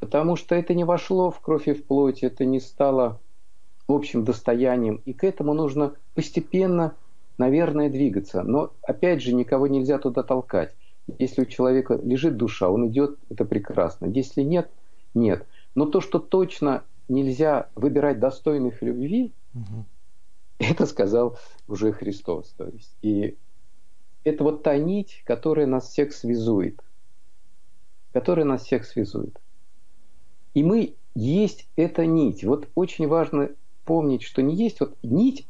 [0.00, 3.20] Потому что это не вошло в кровь и в плоть, это не стало
[3.88, 5.00] общим достоянием.
[5.04, 6.94] И к этому нужно постепенно,
[7.38, 8.42] наверное, двигаться.
[8.42, 10.74] Но опять же, никого нельзя туда толкать.
[11.18, 14.06] Если у человека лежит душа, он идет, это прекрасно.
[14.06, 14.70] Если нет,
[15.14, 15.46] нет.
[15.74, 19.84] Но то, что точно нельзя выбирать достойных любви, угу.
[20.58, 22.54] это сказал уже Христос.
[22.56, 23.36] То есть, и
[24.24, 26.80] это вот та нить, которая нас всех связует.
[28.12, 29.40] Которая нас всех связует.
[30.54, 32.44] И мы есть эта нить.
[32.44, 33.50] Вот очень важно
[33.84, 35.46] помнить, что не есть вот нить,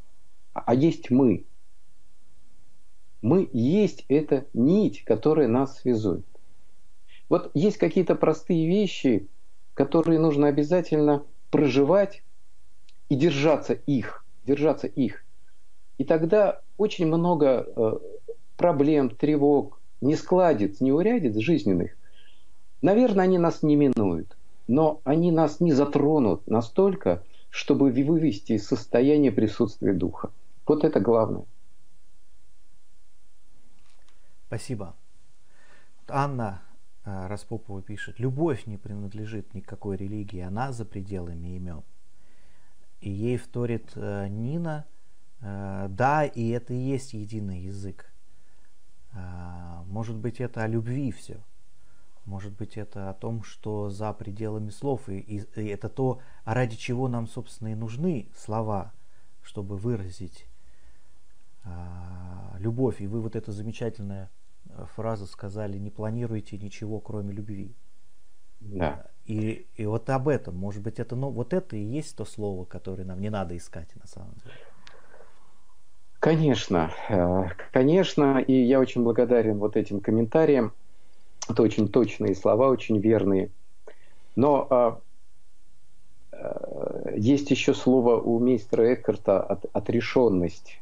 [0.54, 1.44] а есть мы
[3.22, 6.26] мы есть эта нить, которая нас связует.
[7.28, 9.28] Вот есть какие-то простые вещи,
[9.74, 12.22] которые нужно обязательно проживать
[13.08, 15.24] и держаться их, держаться их.
[15.98, 17.98] И тогда очень много э,
[18.56, 21.96] проблем, тревог, нескладиц, неурядиц жизненных,
[22.82, 29.30] наверное, они нас не минуют, но они нас не затронут настолько, чтобы вывести из состояния
[29.30, 30.30] присутствия духа.
[30.66, 31.44] Вот это главное.
[34.52, 34.94] Спасибо.
[36.08, 36.60] Анна
[37.06, 41.82] э, Распопова пишет, любовь не принадлежит никакой религии, она за пределами имен.
[43.00, 44.84] И ей вторит э, Нина,
[45.40, 48.12] э, да, и это и есть единый язык.
[49.86, 51.40] Может быть, это о любви все.
[52.26, 55.08] Может быть, это о том, что за пределами слов.
[55.08, 58.92] И, и, и это то, ради чего нам, собственно, и нужны слова,
[59.42, 60.46] чтобы выразить
[62.58, 63.00] любовь.
[63.00, 64.28] И вы вот это замечательное
[64.94, 67.74] фразу сказали, не планируйте ничего, кроме любви.
[68.60, 69.06] Да.
[69.24, 72.64] И, и вот об этом, может быть, это, ну, вот это и есть то слово,
[72.64, 74.56] которое нам не надо искать на самом деле.
[76.18, 80.72] Конечно, э, конечно, и я очень благодарен вот этим комментариям.
[81.48, 83.50] Это очень точные слова, очень верные.
[84.36, 85.00] Но а,
[86.30, 90.80] а, есть еще слово у мистера Эккарта от, отрешенность,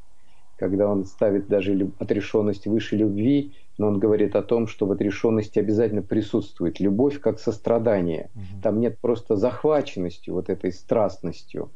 [0.57, 5.59] когда он ставит даже отрешенность выше любви но он говорит о том, что в отрешенности
[5.59, 8.31] обязательно присутствует любовь как сострадание.
[8.35, 8.63] Угу.
[8.63, 11.71] Там нет просто захваченности вот этой страстностью,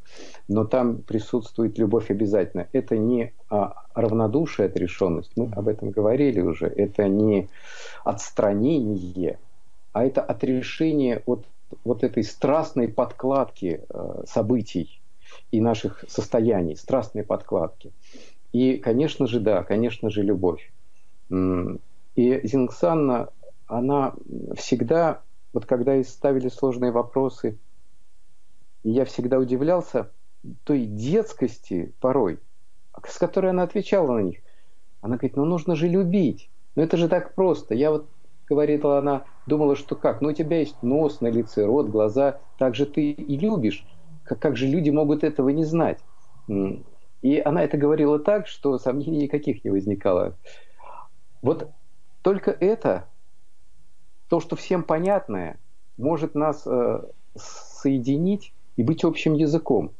[0.47, 2.67] но там присутствует любовь обязательно.
[2.73, 7.47] Это не а, равнодушие, отрешенность, мы об этом говорили уже, это не
[8.03, 9.39] отстранение,
[9.93, 11.45] а это отрешение от
[11.83, 15.01] вот этой страстной подкладки э, событий
[15.51, 17.91] и наших состояний, страстной подкладки.
[18.53, 20.71] И, конечно же, да, конечно же, любовь.
[21.29, 23.29] И Зингсанна,
[23.67, 24.13] она
[24.55, 25.21] всегда,
[25.53, 27.57] вот когда ей ставили сложные вопросы,
[28.83, 30.11] я всегда удивлялся
[30.63, 32.39] той детскости порой,
[33.05, 34.37] с которой она отвечала на них.
[35.01, 36.49] Она говорит, ну нужно же любить.
[36.75, 37.73] Ну это же так просто.
[37.73, 38.07] Я вот,
[38.47, 40.21] говорила она, думала, что как?
[40.21, 42.39] Ну у тебя есть нос на лице, рот, глаза.
[42.57, 43.85] Так же ты и любишь.
[44.23, 45.99] Как, как же люди могут этого не знать?
[46.47, 50.37] И она это говорила так, что сомнений никаких не возникало.
[51.45, 51.69] Вот
[52.23, 53.07] только это,
[54.29, 55.59] то, что всем понятное,
[55.95, 57.03] может нас э,
[57.35, 59.91] соединить и быть общим языком.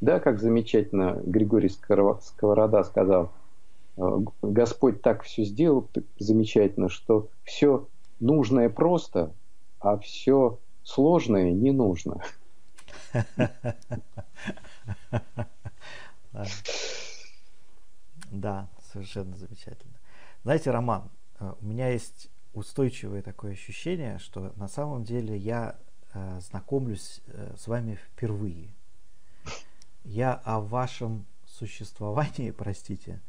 [0.00, 3.30] Да, как замечательно Григорий Сковорода сказал,
[3.98, 5.86] э, Господь так все сделал
[6.18, 7.86] замечательно, что все
[8.18, 9.34] нужное просто,
[9.80, 12.22] а все сложное не нужно.
[18.30, 19.95] Да, совершенно замечательно.
[20.46, 25.76] Знаете, Роман, Э, у меня есть устойчивое такое ощущение, что на самом деле я
[26.12, 28.68] э, знакомлюсь э, с вами впервые.
[30.04, 33.20] Я о вашем существовании, простите,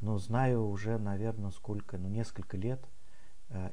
[0.00, 2.82] но знаю уже, наверное, сколько, ну, несколько лет.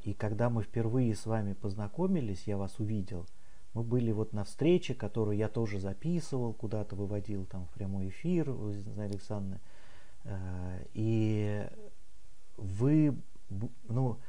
[0.04, 3.28] И когда мы впервые с вами познакомились, я вас увидел,
[3.76, 8.50] мы были вот на встрече, которую я тоже записывал, куда-то выводил там в прямой эфир,
[8.98, 9.60] Александр.
[10.24, 11.68] Э, и
[12.58, 13.16] вы
[13.88, 14.20] ну,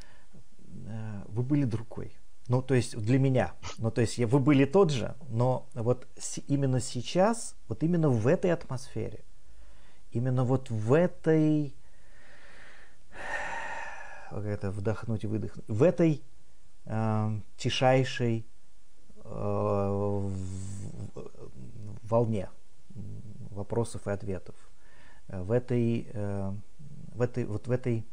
[0.86, 2.12] э, вы были другой.
[2.48, 3.52] Ну, то есть для меня.
[3.78, 6.06] Ну, то есть вы были тот же, но вот
[6.46, 9.22] именно сейчас, вот именно в этой атмосфере,
[10.12, 11.74] именно вот в этой,
[14.30, 16.22] как это, вдохнуть и выдохнуть, в этой
[16.86, 18.46] э, тишайшей
[19.24, 20.30] э,
[22.02, 22.48] волне
[23.50, 24.54] вопросов и ответов,
[25.28, 26.52] э, в этой, э,
[27.14, 28.06] в этой, вот в этой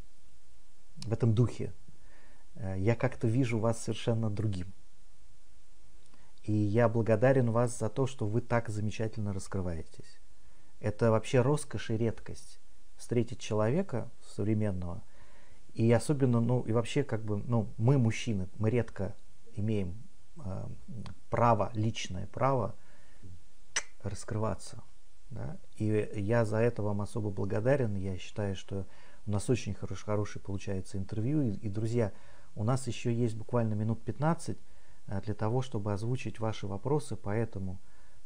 [1.05, 1.73] в этом духе,
[2.55, 4.73] э, я как-то вижу вас совершенно другим.
[6.43, 10.19] И я благодарен вас за то, что вы так замечательно раскрываетесь.
[10.79, 12.59] Это вообще роскошь и редкость
[12.97, 15.03] встретить человека современного.
[15.73, 19.15] И особенно, ну, и вообще, как бы, ну, мы, мужчины, мы редко
[19.55, 19.95] имеем
[20.37, 20.67] э,
[21.29, 22.75] право, личное право
[24.03, 24.83] раскрываться.
[25.31, 25.57] Да?
[25.77, 27.95] И я за это вам особо благодарен.
[27.95, 28.85] Я считаю, что
[29.27, 31.41] у нас очень хорош, хороший получается интервью.
[31.41, 32.11] И, и, друзья,
[32.55, 34.57] у нас еще есть буквально минут 15
[35.07, 37.15] э, для того, чтобы озвучить ваши вопросы.
[37.15, 37.79] Поэтому,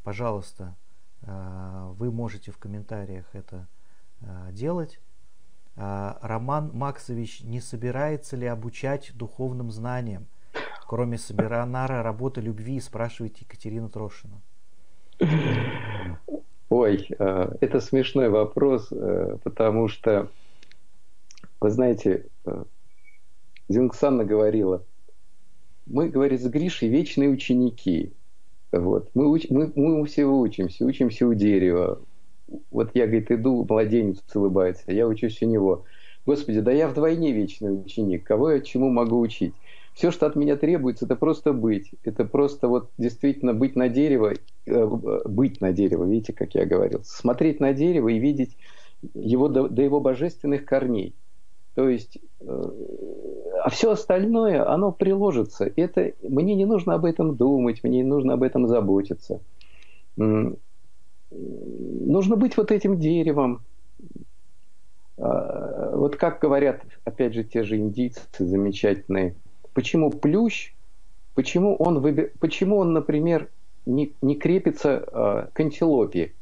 [0.03, 0.75] пожалуйста,
[1.21, 3.67] э, вы можете в комментариях это
[4.21, 4.99] э, делать.
[5.75, 10.27] Роман Максович не собирается ли обучать духовным знаниям,
[10.85, 14.41] кроме Собиранара, работы любви, спрашивает Екатерина Трошина.
[16.69, 20.29] Ой, это смешной вопрос, потому что
[21.61, 22.63] вы знаете, э,
[23.67, 24.83] Зингсанна говорила,
[25.85, 28.13] мы, говорит, с Гришей вечные ученики.
[28.71, 29.09] Вот.
[29.13, 31.99] Мы, уч, мы, мы все учимся, учимся у дерева,
[32.71, 35.85] вот я, говорит, иду, младенец улыбается, я учусь у него.
[36.25, 39.53] Господи, да я вдвойне вечный ученик, кого я чему могу учить?
[39.93, 41.91] Все, что от меня требуется, это просто быть.
[42.03, 44.33] Это просто вот действительно быть на дерево,
[44.65, 44.85] э,
[45.25, 47.01] быть на дерево, видите, как я говорил.
[47.03, 48.55] Смотреть на дерево и видеть
[49.13, 51.15] его до, до его божественных корней.
[51.75, 52.71] То есть, э,
[53.63, 55.71] а все остальное, оно приложится.
[55.75, 59.41] Это, мне не нужно об этом думать, мне не нужно об этом заботиться.
[61.31, 63.61] Нужно быть вот этим деревом,
[65.19, 69.35] а, вот как говорят, опять же, те же индийцы замечательные,
[69.73, 70.73] почему плющ,
[71.35, 72.31] почему он, выби...
[72.39, 73.49] почему он например,
[73.85, 76.33] не, не крепится э, к антилопе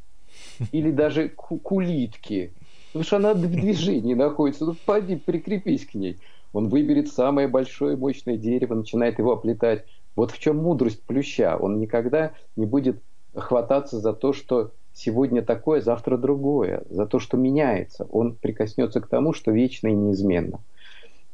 [0.72, 2.52] или даже к, к улитке,
[2.98, 6.18] потому что она в движении находится, ну пойди, прикрепись к ней.
[6.52, 9.86] Он выберет самое большое мощное дерево, начинает его оплетать.
[10.16, 11.58] Вот в чем мудрость плюща.
[11.58, 13.04] Он никогда не будет
[13.36, 18.08] хвататься за то, что сегодня такое, завтра другое, за то, что меняется.
[18.10, 20.60] Он прикоснется к тому, что вечно и неизменно.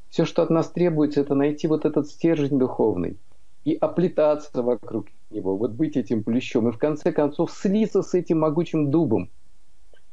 [0.10, 3.16] Все, что от нас требуется, это найти вот этот стержень духовный
[3.64, 8.40] и оплетаться вокруг него, вот быть этим плющом, и в конце концов слиться с этим
[8.40, 9.30] могучим дубом,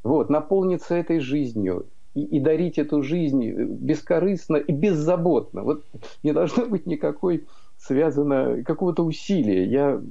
[0.03, 5.63] вот, наполниться этой жизнью, и, и дарить эту жизнь бескорыстно и беззаботно.
[5.63, 5.85] Вот
[6.23, 7.47] не должно быть никакой
[7.77, 9.65] связано какого-то усилия.
[9.65, 10.01] Я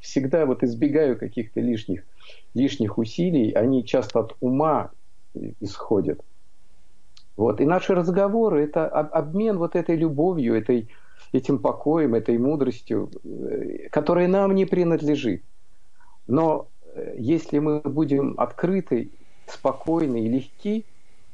[0.00, 2.04] всегда вот избегаю каких-то лишних,
[2.54, 3.52] лишних усилий.
[3.52, 4.90] Они часто от ума
[5.60, 6.20] исходят.
[7.36, 7.60] Вот.
[7.60, 10.88] И наши разговоры– это обмен вот этой любовью, этой,
[11.32, 15.42] этим покоем, этой мудростью, э, которая нам не принадлежит.
[16.26, 19.12] Но э, если мы будем открыты,
[19.52, 20.84] спокойны и легки,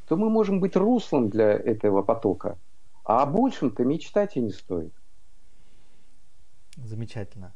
[0.08, 2.58] то мы можем быть руслом для этого потока.
[3.04, 4.92] А о большем-то мечтать и не стоит.
[6.76, 7.52] Замечательно.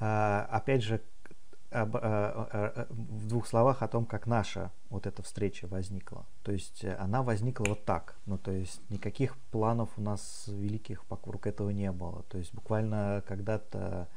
[0.00, 1.00] А, опять же,
[1.70, 6.26] а, а, в двух словах о том, как наша вот эта встреча возникла.
[6.42, 8.16] То есть э, она возникла вот так.
[8.26, 12.24] Ну, то есть никаких планов у нас великих вокруг этого не было.
[12.24, 14.08] То есть буквально когда-то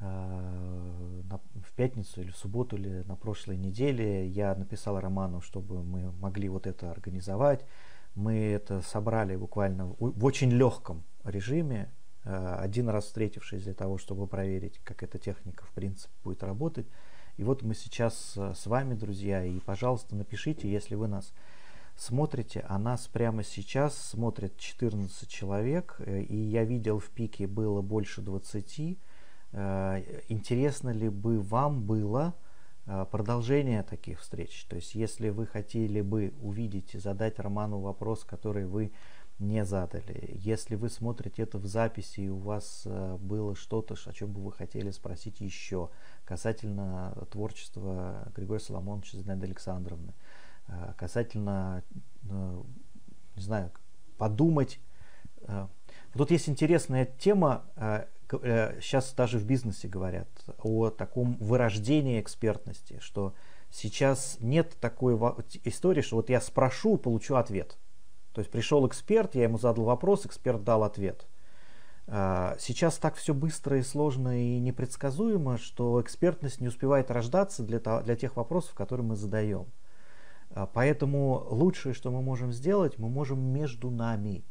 [0.00, 6.48] в пятницу или в субботу или на прошлой неделе я написал Роману, чтобы мы могли
[6.48, 7.64] вот это организовать.
[8.14, 11.90] Мы это собрали буквально в очень легком режиме,
[12.24, 16.86] Э, один раз встретившись для того, чтобы проверить, как эта техника в принципе будет работать.
[17.36, 21.32] И вот мы сейчас э, с вами, друзья, и, пожалуйста, напишите, если вы нас
[21.96, 27.82] смотрите, а нас прямо сейчас смотрят 14 человек, э, и я видел в пике было
[27.82, 28.98] больше 20.
[30.28, 32.34] Интересно ли бы вам было
[33.10, 34.64] продолжение таких встреч?
[34.68, 38.92] То есть, если вы хотели бы увидеть и задать Роману вопрос, который вы
[39.38, 40.36] не задали.
[40.38, 44.40] Если вы смотрите это в записи и у вас э, было что-то, о чем бы
[44.40, 45.90] вы хотели спросить еще
[46.24, 50.14] касательно творчества Григория Соломоновича Зинаиды Александровны,
[50.68, 51.82] э, касательно,
[52.28, 52.62] э,
[53.36, 53.72] не знаю,
[54.18, 54.80] подумать.
[56.16, 57.64] Тут есть интересная тема,
[58.28, 63.34] сейчас даже в бизнесе говорят о таком вырождении экспертности, что
[63.70, 65.14] сейчас нет такой
[65.64, 67.76] истории, что вот я спрошу, получу ответ–
[68.34, 71.28] то есть пришел эксперт, я ему задал вопрос, эксперт дал ответ.
[72.08, 77.78] А, сейчас так все быстро и сложно и непредсказуемо, что экспертность не успевает рождаться для,
[77.78, 79.66] для тех вопросов, которые мы задаем.
[80.72, 84.44] Поэтому лучшее, что мы можем сделать, мы можем между нами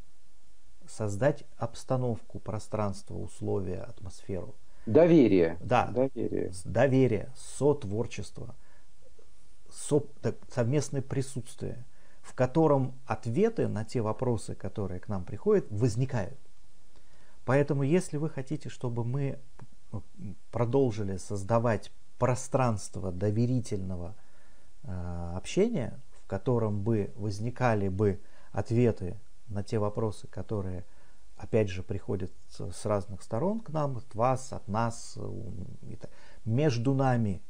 [0.88, 4.56] создать обстановку, пространство, условия, атмосферу.
[4.86, 5.58] Доверие.
[5.62, 5.88] Да.
[5.88, 6.52] Доверие.
[6.66, 8.56] Доверие, сотворчество,
[9.70, 10.04] со,
[10.50, 11.86] совместное присутствие
[12.24, 16.40] в котором ответы на те вопросы, которые к нам приходят, возникают.
[17.46, 19.40] Поэтому, если вы хотите, чтобы мы
[20.52, 24.16] продолжили создавать пространство доверительного
[24.84, 28.20] э, общения, в котором бы возникали бы
[28.54, 29.20] ответы
[29.54, 30.86] на те вопросы, которые,
[31.38, 35.18] опять же, приходят с разных сторон к нам, от вас, от нас,
[36.46, 37.42] между нами,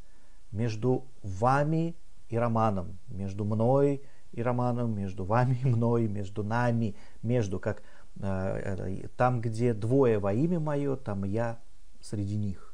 [0.51, 1.95] между вами
[2.29, 7.83] и Романом, между мной и Романом, между вами и мной, между нами, между как
[8.19, 11.59] э, там, где двое во имя мое, там я
[12.01, 12.73] среди них.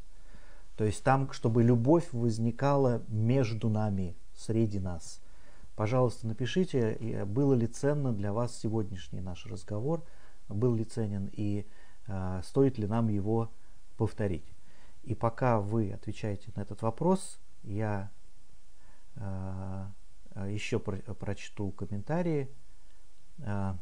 [0.76, 5.22] То есть там, чтобы любовь возникала между нами, среди нас.
[5.80, 10.04] Пожалуйста, напишите, было ли ценно для вас сегодняшний наш разговор,
[10.50, 11.66] был ли ценен и
[12.06, 13.50] э, стоит ли нам его
[13.96, 14.44] повторить.
[15.04, 18.12] И пока вы отвечаете на этот вопрос, я
[19.16, 19.94] э, а,
[20.50, 22.50] еще прочту комментарии.
[23.46, 23.78] А,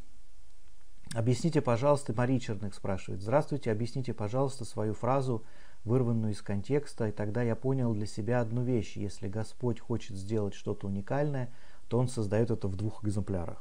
[1.14, 3.22] объясните, пожалуйста, Мария Черных спрашивает.
[3.22, 5.44] Здравствуйте, объясните, пожалуйста, свою фразу
[5.82, 8.96] вырванную из контекста, и тогда я понял для себя одну вещь.
[8.96, 11.50] Если Господь хочет сделать что-то уникальное,
[11.88, 13.58] то Он создает это в двух экземплярах.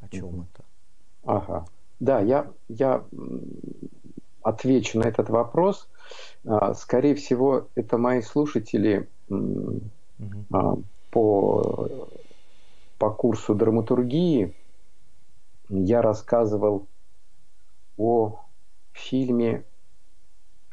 [0.00, 0.42] О чем угу.
[0.42, 0.64] это?
[1.24, 1.64] Ага.
[2.00, 3.04] Да, я, я
[4.42, 5.88] отвечу на этот вопрос.
[6.44, 9.80] А, скорее всего, это мои слушатели угу.
[11.10, 11.88] по,
[12.98, 14.54] по курсу драматургии.
[15.68, 16.86] Я рассказывал
[17.96, 18.40] о
[18.92, 19.64] фильме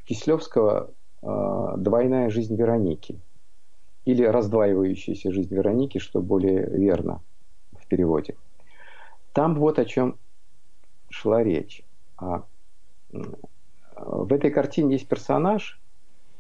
[0.06, 0.90] Кислевского
[1.22, 3.22] а, «Двойная жизнь Вероники»
[4.10, 7.22] или «Раздваивающаяся жизнь Вероники», что более верно
[7.74, 8.36] в переводе.
[9.34, 10.18] Там вот о чем
[11.10, 11.84] шла речь.
[12.18, 12.44] А,
[13.12, 15.80] в этой картине есть персонаж,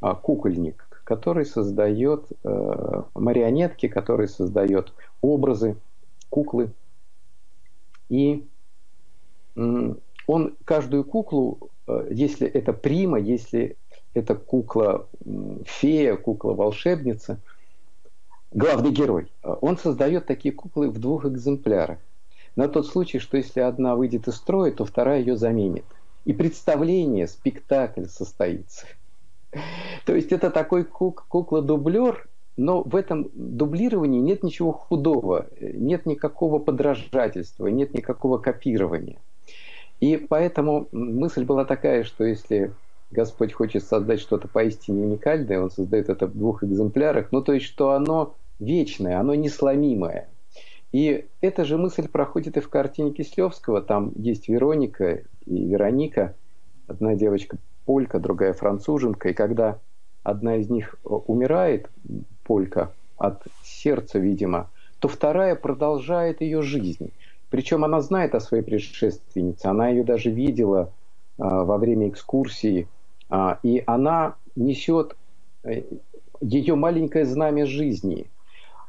[0.02, 5.76] а, кукольник, который создает э, марионетки, который создает образы,
[6.30, 6.72] куклы.
[8.10, 8.48] И
[9.56, 13.76] он каждую куклу, э, если это прима, если
[14.14, 15.08] это кукла
[15.66, 17.42] фея, кукла волшебница,
[18.52, 22.00] главный герой, э, он создает такие куклы в двух экземплярах.
[22.56, 25.86] На тот случай, что если одна выйдет из строя, то вторая ее заменит.
[26.26, 28.86] И представление, спектакль состоится.
[30.06, 32.28] То есть это такой кук, кукла-дублер,
[32.58, 39.18] но в этом дублировании нет ничего худого, нет никакого подражательства, нет никакого копирования.
[40.02, 42.74] И поэтому мысль была такая, что если
[43.12, 47.66] Господь хочет создать что-то поистине уникальное, Он создает это в двух экземплярах, ну то есть
[47.66, 50.30] что оно вечное, оно несломимое.
[50.91, 53.82] И эта же мысль проходит и в картине Кислевского.
[53.82, 56.36] Там есть Вероника и Вероника.
[56.88, 59.30] Одна девочка полька, другая француженка.
[59.30, 59.80] И когда
[60.24, 61.89] одна из них умирает,
[62.43, 67.12] полька, от сердца, видимо, то вторая продолжает ее жизнь.
[67.49, 70.91] Причем она знает о своей предшественнице, она ее даже видела
[71.38, 72.88] а, во время экскурсии,
[73.64, 75.16] и она несет
[75.64, 75.84] э,
[76.42, 78.28] ее маленькое знамя жизни.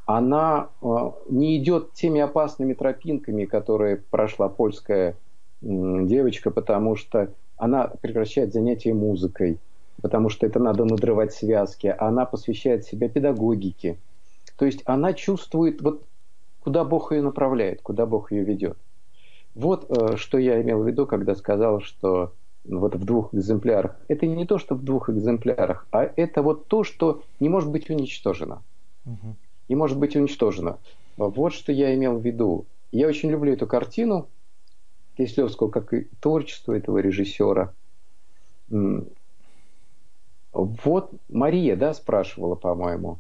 [0.07, 5.16] Она а, не идет теми опасными тропинками, которые прошла польская
[5.62, 9.59] девочка, потому что она прекращает занятия музыкой,
[10.01, 13.99] потому что это надо надрывать связки, она посвящает себя педагогике.
[14.57, 16.03] То есть она чувствует вот
[16.61, 18.78] куда Бог ее направляет, куда Бог ее ведет.
[19.55, 22.32] Вот э, что я имел в виду, когда сказал, что
[22.64, 23.96] вот в двух экземплярах.
[24.08, 27.90] Это не то, что в двух экземплярах, а это вот то, что не может быть
[27.90, 28.62] уничтожено.
[29.06, 29.36] Угу.
[29.68, 30.78] Не может быть уничтожено.
[31.16, 32.66] Вот что я имел в виду.
[32.92, 34.28] Я очень люблю эту картину
[35.16, 37.72] Кислевского, как и творчество этого режиссера.
[40.52, 43.18] Вот Мария, да, спрашивала, по-моему.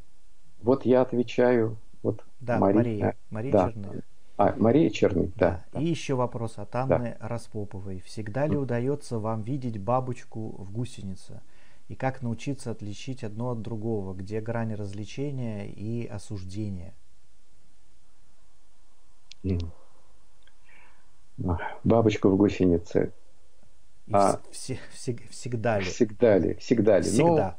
[0.62, 2.82] Вот я отвечаю вот да, Мария.
[2.82, 3.72] Мария, Мария да.
[3.72, 4.02] Черных.
[4.40, 5.62] А, Мария Черных, да.
[5.78, 7.28] И еще вопрос от Анны да.
[7.28, 8.00] Распоповой.
[8.00, 11.42] Всегда ли удается вам видеть бабочку в гусенице?
[11.88, 14.14] И как научиться отличить одно от другого?
[14.14, 16.94] Где грани развлечения и осуждения?
[21.84, 23.12] Бабочка в гусенице.
[24.06, 25.84] И а, вс- вс- всегда ли?
[25.84, 26.54] Всегда ли?
[26.54, 27.02] Всегда ли?
[27.04, 27.58] Всегда.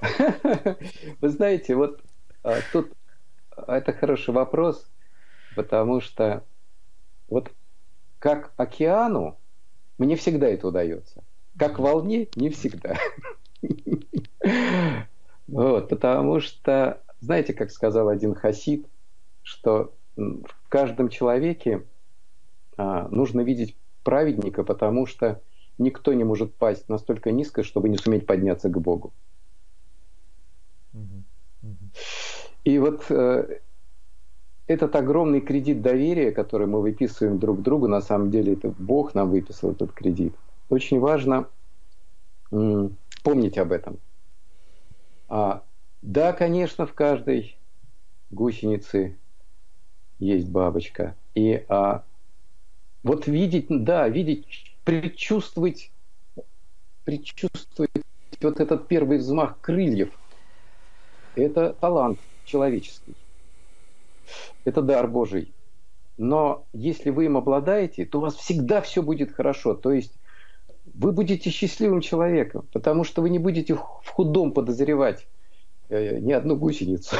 [0.00, 0.76] Ну,
[1.20, 2.00] вы знаете, вот
[2.44, 2.92] а, тут
[3.56, 4.86] это хороший вопрос,
[5.54, 6.44] потому что
[7.28, 7.50] вот
[8.18, 9.36] как океану
[9.98, 11.22] мне всегда это удается.
[11.58, 12.96] Как волне не всегда.
[15.48, 18.86] Вот, потому что, знаете, как сказал один хасид,
[19.42, 21.84] что в каждом человеке
[22.76, 25.42] а, нужно видеть праведника, потому что
[25.78, 29.12] никто не может пасть настолько низко, чтобы не суметь подняться к Богу.
[32.64, 33.58] И вот э,
[34.72, 39.30] этот огромный кредит доверия, который мы выписываем друг другу, на самом деле это Бог нам
[39.30, 40.34] выписал этот кредит.
[40.68, 41.48] Очень важно
[42.50, 43.98] помнить об этом.
[45.28, 45.62] А,
[46.02, 47.56] да, конечно, в каждой
[48.30, 49.16] гусенице
[50.18, 51.16] есть бабочка.
[51.34, 52.04] И а,
[53.02, 55.90] вот видеть, да, видеть, предчувствовать,
[57.04, 57.90] предчувствовать
[58.40, 60.10] вот этот первый взмах крыльев,
[61.34, 63.14] это талант– человеческий.
[64.64, 65.52] Это дар Божий.
[66.18, 69.74] Но если вы им обладаете, то у вас всегда все будет хорошо.
[69.74, 70.14] То есть
[70.94, 75.26] вы будете счастливым человеком, потому что вы не будете в худом подозревать
[75.88, 77.16] э, ни одну гусеницу,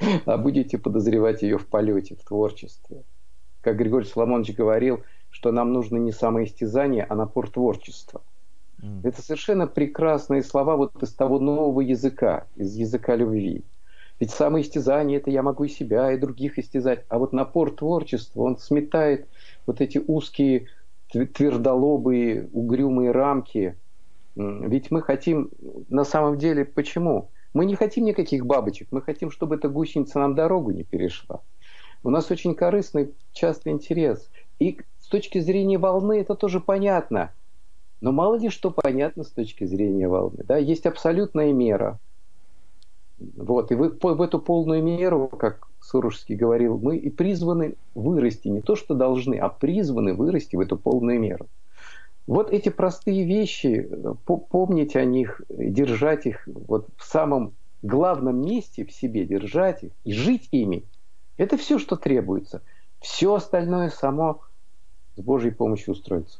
[0.26, 3.04] а будете подозревать ее в полете, в творчестве.
[3.60, 8.22] Как Григорий Соломонович говорил, что нам нужно не самоистязание, а напор творчества.
[8.82, 9.00] Mm.
[9.04, 13.64] Это совершенно прекрасные слова вот из того нового языка, из языка любви.
[14.20, 17.04] Ведь самоистязание– это я могу и себя, и других истязать.
[17.08, 19.26] А вот напор творчества, он сметает
[19.66, 20.68] вот эти узкие,
[21.12, 23.76] твердолобые, угрюмые рамки
[24.34, 25.50] Ведь мы хотим,
[25.88, 27.30] на самом деле, почему?
[27.52, 31.42] Мы не хотим никаких бабочек, мы хотим, чтобы эта гусеница нам дорогу не перешла.
[32.02, 34.30] У нас очень корыстный часто интерес.
[34.58, 37.30] И с точки зрения волны это тоже понятно.
[38.00, 40.42] Но мало ли что понятно с точки зрения волны.
[40.44, 40.56] Да?
[40.56, 42.00] Есть абсолютная мера.
[43.36, 43.72] Вот.
[43.72, 48.48] И вы, в эту полную меру, как Сурожский говорил, мы и призваны вырасти.
[48.48, 51.46] Не то, что должны, а призваны вырасти в эту полную меру.
[52.26, 53.90] Вот эти простые вещи,
[54.26, 57.52] помнить о них, держать их вот в самом
[57.82, 60.84] главном месте в себе, держать их и жить ими,
[61.36, 62.62] это все, что требуется.
[63.00, 64.40] Все остальное само
[65.16, 66.38] с Божьей помощью устроится.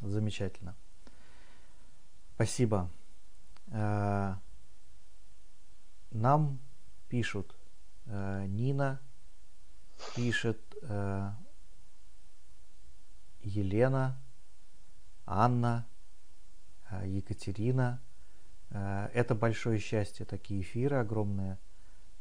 [0.00, 0.74] Замечательно.
[2.34, 2.90] Спасибо.
[6.14, 6.60] Нам
[7.08, 7.56] пишут,
[8.06, 9.00] э, Нина
[10.14, 11.30] пишет, э,
[13.42, 14.16] Елена,
[15.26, 15.88] Анна,
[16.88, 18.00] э, Екатерина.
[18.70, 21.58] Э, это большое счастье, такие эфиры, огромная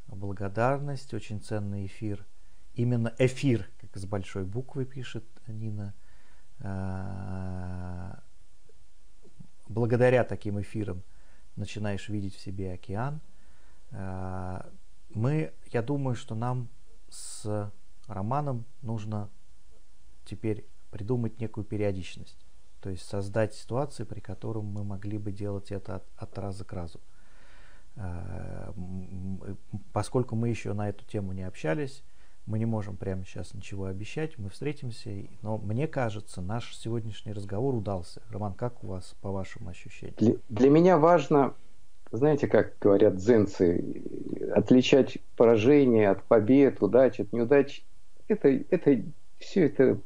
[0.07, 2.25] благодарность, очень ценный эфир.
[2.73, 5.93] Именно эфир, как с большой буквы пишет Нина.
[6.61, 8.15] Э,
[9.67, 11.03] благодаря таким эфирам
[11.55, 13.21] начинаешь видеть в себе океан.
[13.93, 16.69] Мы, я думаю, что нам
[17.09, 17.71] с
[18.07, 19.29] Романом нужно
[20.25, 22.45] теперь придумать некую периодичность.
[22.81, 26.73] То есть создать ситуации, при котором мы могли бы делать это от, от раза к
[26.73, 26.99] разу.
[27.95, 28.73] Э,
[29.93, 32.03] поскольку мы еще на эту тему не общались,
[32.45, 35.09] мы не можем прямо сейчас ничего обещать, мы встретимся,
[35.41, 38.21] но мне кажется, наш сегодняшний разговор удался.
[38.29, 40.15] Роман, как у вас по вашим ощущениям?
[40.17, 41.53] Для, для меня важно,
[42.13, 44.03] знаете, как говорят дзенцы,
[44.53, 47.83] отличать поражение от побед, удач от неудач.
[48.27, 49.01] Это, это
[49.39, 49.99] все это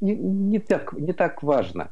[0.00, 1.90] не, не, так, не так важно.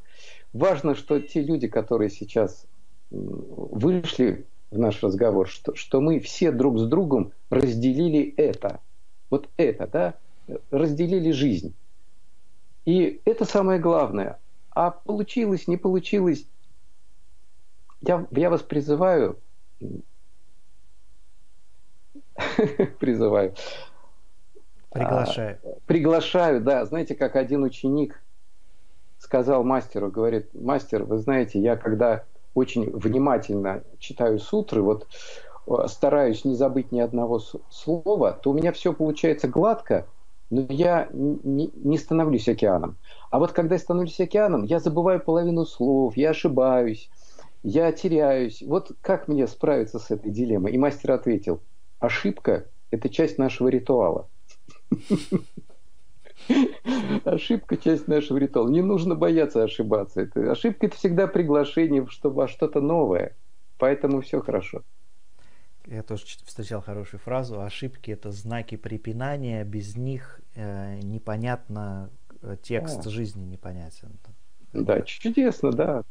[0.54, 2.66] Важно, что те люди, которые сейчас
[3.10, 8.80] вышли в наш разговор, что, что мы все друг с другом разделили это.
[9.28, 10.14] Вот это, да,
[10.70, 11.74] разделили жизнь.
[12.86, 14.38] И это самое главное.
[14.70, 16.46] А получилось, не получилось,
[18.00, 19.38] я, я вас призываю,
[22.98, 23.54] призываю,
[24.90, 25.58] Приглашаю.
[25.62, 26.84] А, приглашаю, да.
[26.84, 28.22] Знаете, как один ученик
[29.18, 32.24] сказал мастеру, говорит, мастер, вы знаете, я когда
[32.54, 35.06] очень внимательно читаю сутры, вот
[35.68, 40.08] э, стараюсь не забыть ни одного слова, то у меня все получается гладко,
[40.50, 42.96] но я не, не становлюсь океаном.
[43.30, 47.10] А вот когда я становлюсь океаном, я забываю половину слов, я ошибаюсь,
[47.62, 48.62] я теряюсь.
[48.62, 50.72] Вот как мне справиться с этой дилеммой?
[50.72, 51.60] И мастер ответил,
[51.98, 54.28] ошибка– это часть нашего ритуала.
[57.24, 58.68] Ошибка– часть нашего ритуала.
[58.68, 60.22] Не нужно бояться ошибаться.
[60.22, 63.36] Это, ошибка– это всегда приглашение во что-то новое.
[63.78, 64.82] Поэтому все хорошо.
[65.86, 67.60] Я тоже встречал хорошую фразу.
[67.60, 69.64] Ошибки– это знаки препинания.
[69.64, 72.10] Без них э, непонятно,
[72.42, 73.10] э, текст а.
[73.10, 74.18] жизни непонятен.
[74.72, 76.04] Да, чудесно, да.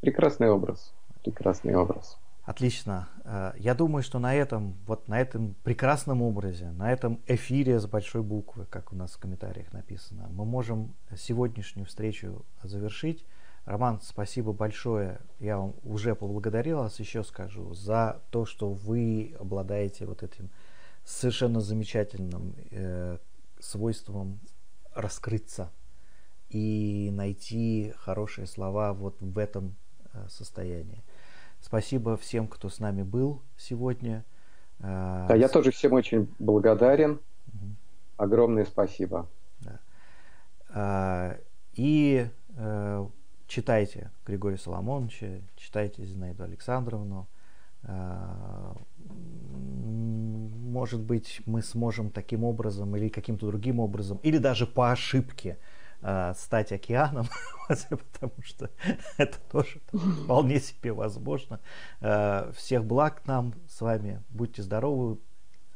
[0.00, 0.94] Прекрасный образ.
[1.22, 2.18] Прекрасный образ.
[2.44, 3.08] Отлично.
[3.24, 7.86] Э, я думаю, что на этом, вот на этом прекрасном образе, на этом эфире с
[7.86, 13.26] большой буквы, как у нас в комментариях написано, мы можем сегодняшнюю встречу завершить.
[13.66, 15.20] Роман, спасибо большое.
[15.40, 20.48] Я вам уже поблагодарил вас, еще скажу, за то, что вы обладаете вот этим
[21.04, 23.18] совершенно замечательным э,
[23.58, 24.40] свойством
[24.94, 25.70] раскрыться
[26.48, 29.76] и найти хорошие слова вот в этом
[30.28, 31.02] состоянии.
[31.60, 34.24] Спасибо всем, кто с нами был сегодня.
[34.78, 37.20] Да, я тоже всем очень благодарен.
[37.48, 37.66] Угу.
[38.18, 39.26] Огромное спасибо.
[39.60, 39.80] Да.
[40.70, 41.36] А,
[41.74, 43.06] и э,
[43.46, 47.26] читайте Григория Соломоновича, читайте Зинаиду Александровну.
[47.84, 48.76] А,
[50.68, 55.58] может быть, мы сможем таким образом или каким-то другим образом, или даже по ошибке
[56.02, 57.26] э, стать океаном,
[57.68, 58.70] потому что
[59.16, 59.80] это тоже
[60.24, 61.60] вполне себе возможно.
[62.00, 64.22] Э, всех благ нам с вами.
[64.28, 65.18] Будьте здоровы,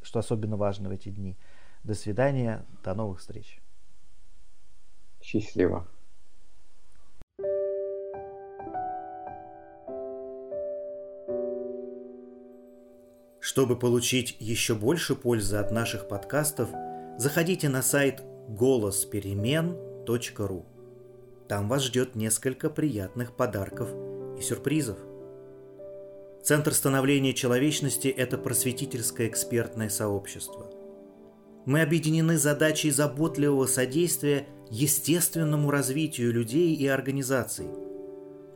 [0.02, 1.36] что особенно важно в эти дни.
[1.84, 3.60] До свидания, до новых встреч.
[5.20, 5.86] Счастливо.
[13.40, 16.70] Чтобы получить еще больше пользы от наших подкастов,
[17.18, 20.64] заходите на сайт «Голос перемен» ру.
[21.48, 23.88] Там вас ждет несколько приятных подарков
[24.38, 24.98] и сюрпризов.
[26.42, 30.70] Центр становления человечности– это просветительское экспертное сообщество.
[31.66, 37.66] Мы объединены задачей заботливого содействия естественному развитию людей и организаций.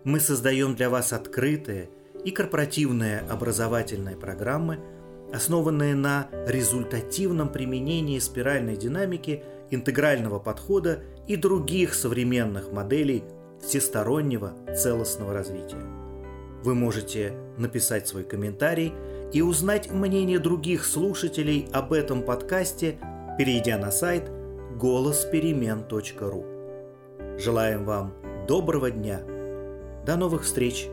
[0.03, 1.91] Мы создаем для вас открытые
[2.25, 4.81] и корпоративные образовательные программы,
[5.33, 13.25] основанные на результативном применении спиральной динамики, интегрального подхода и других современных моделей
[13.61, 15.83] всестороннего целостного развития.
[16.63, 18.93] Вы можете написать свой комментарий
[19.33, 22.99] и узнать мнение других слушателей об этом подкасте,
[23.39, 24.31] перейдя на сайт
[24.77, 26.45] голосперемен.ру.
[27.39, 28.15] Желаем вам
[28.47, 29.21] доброго дня.
[30.05, 30.89] До новых встреч!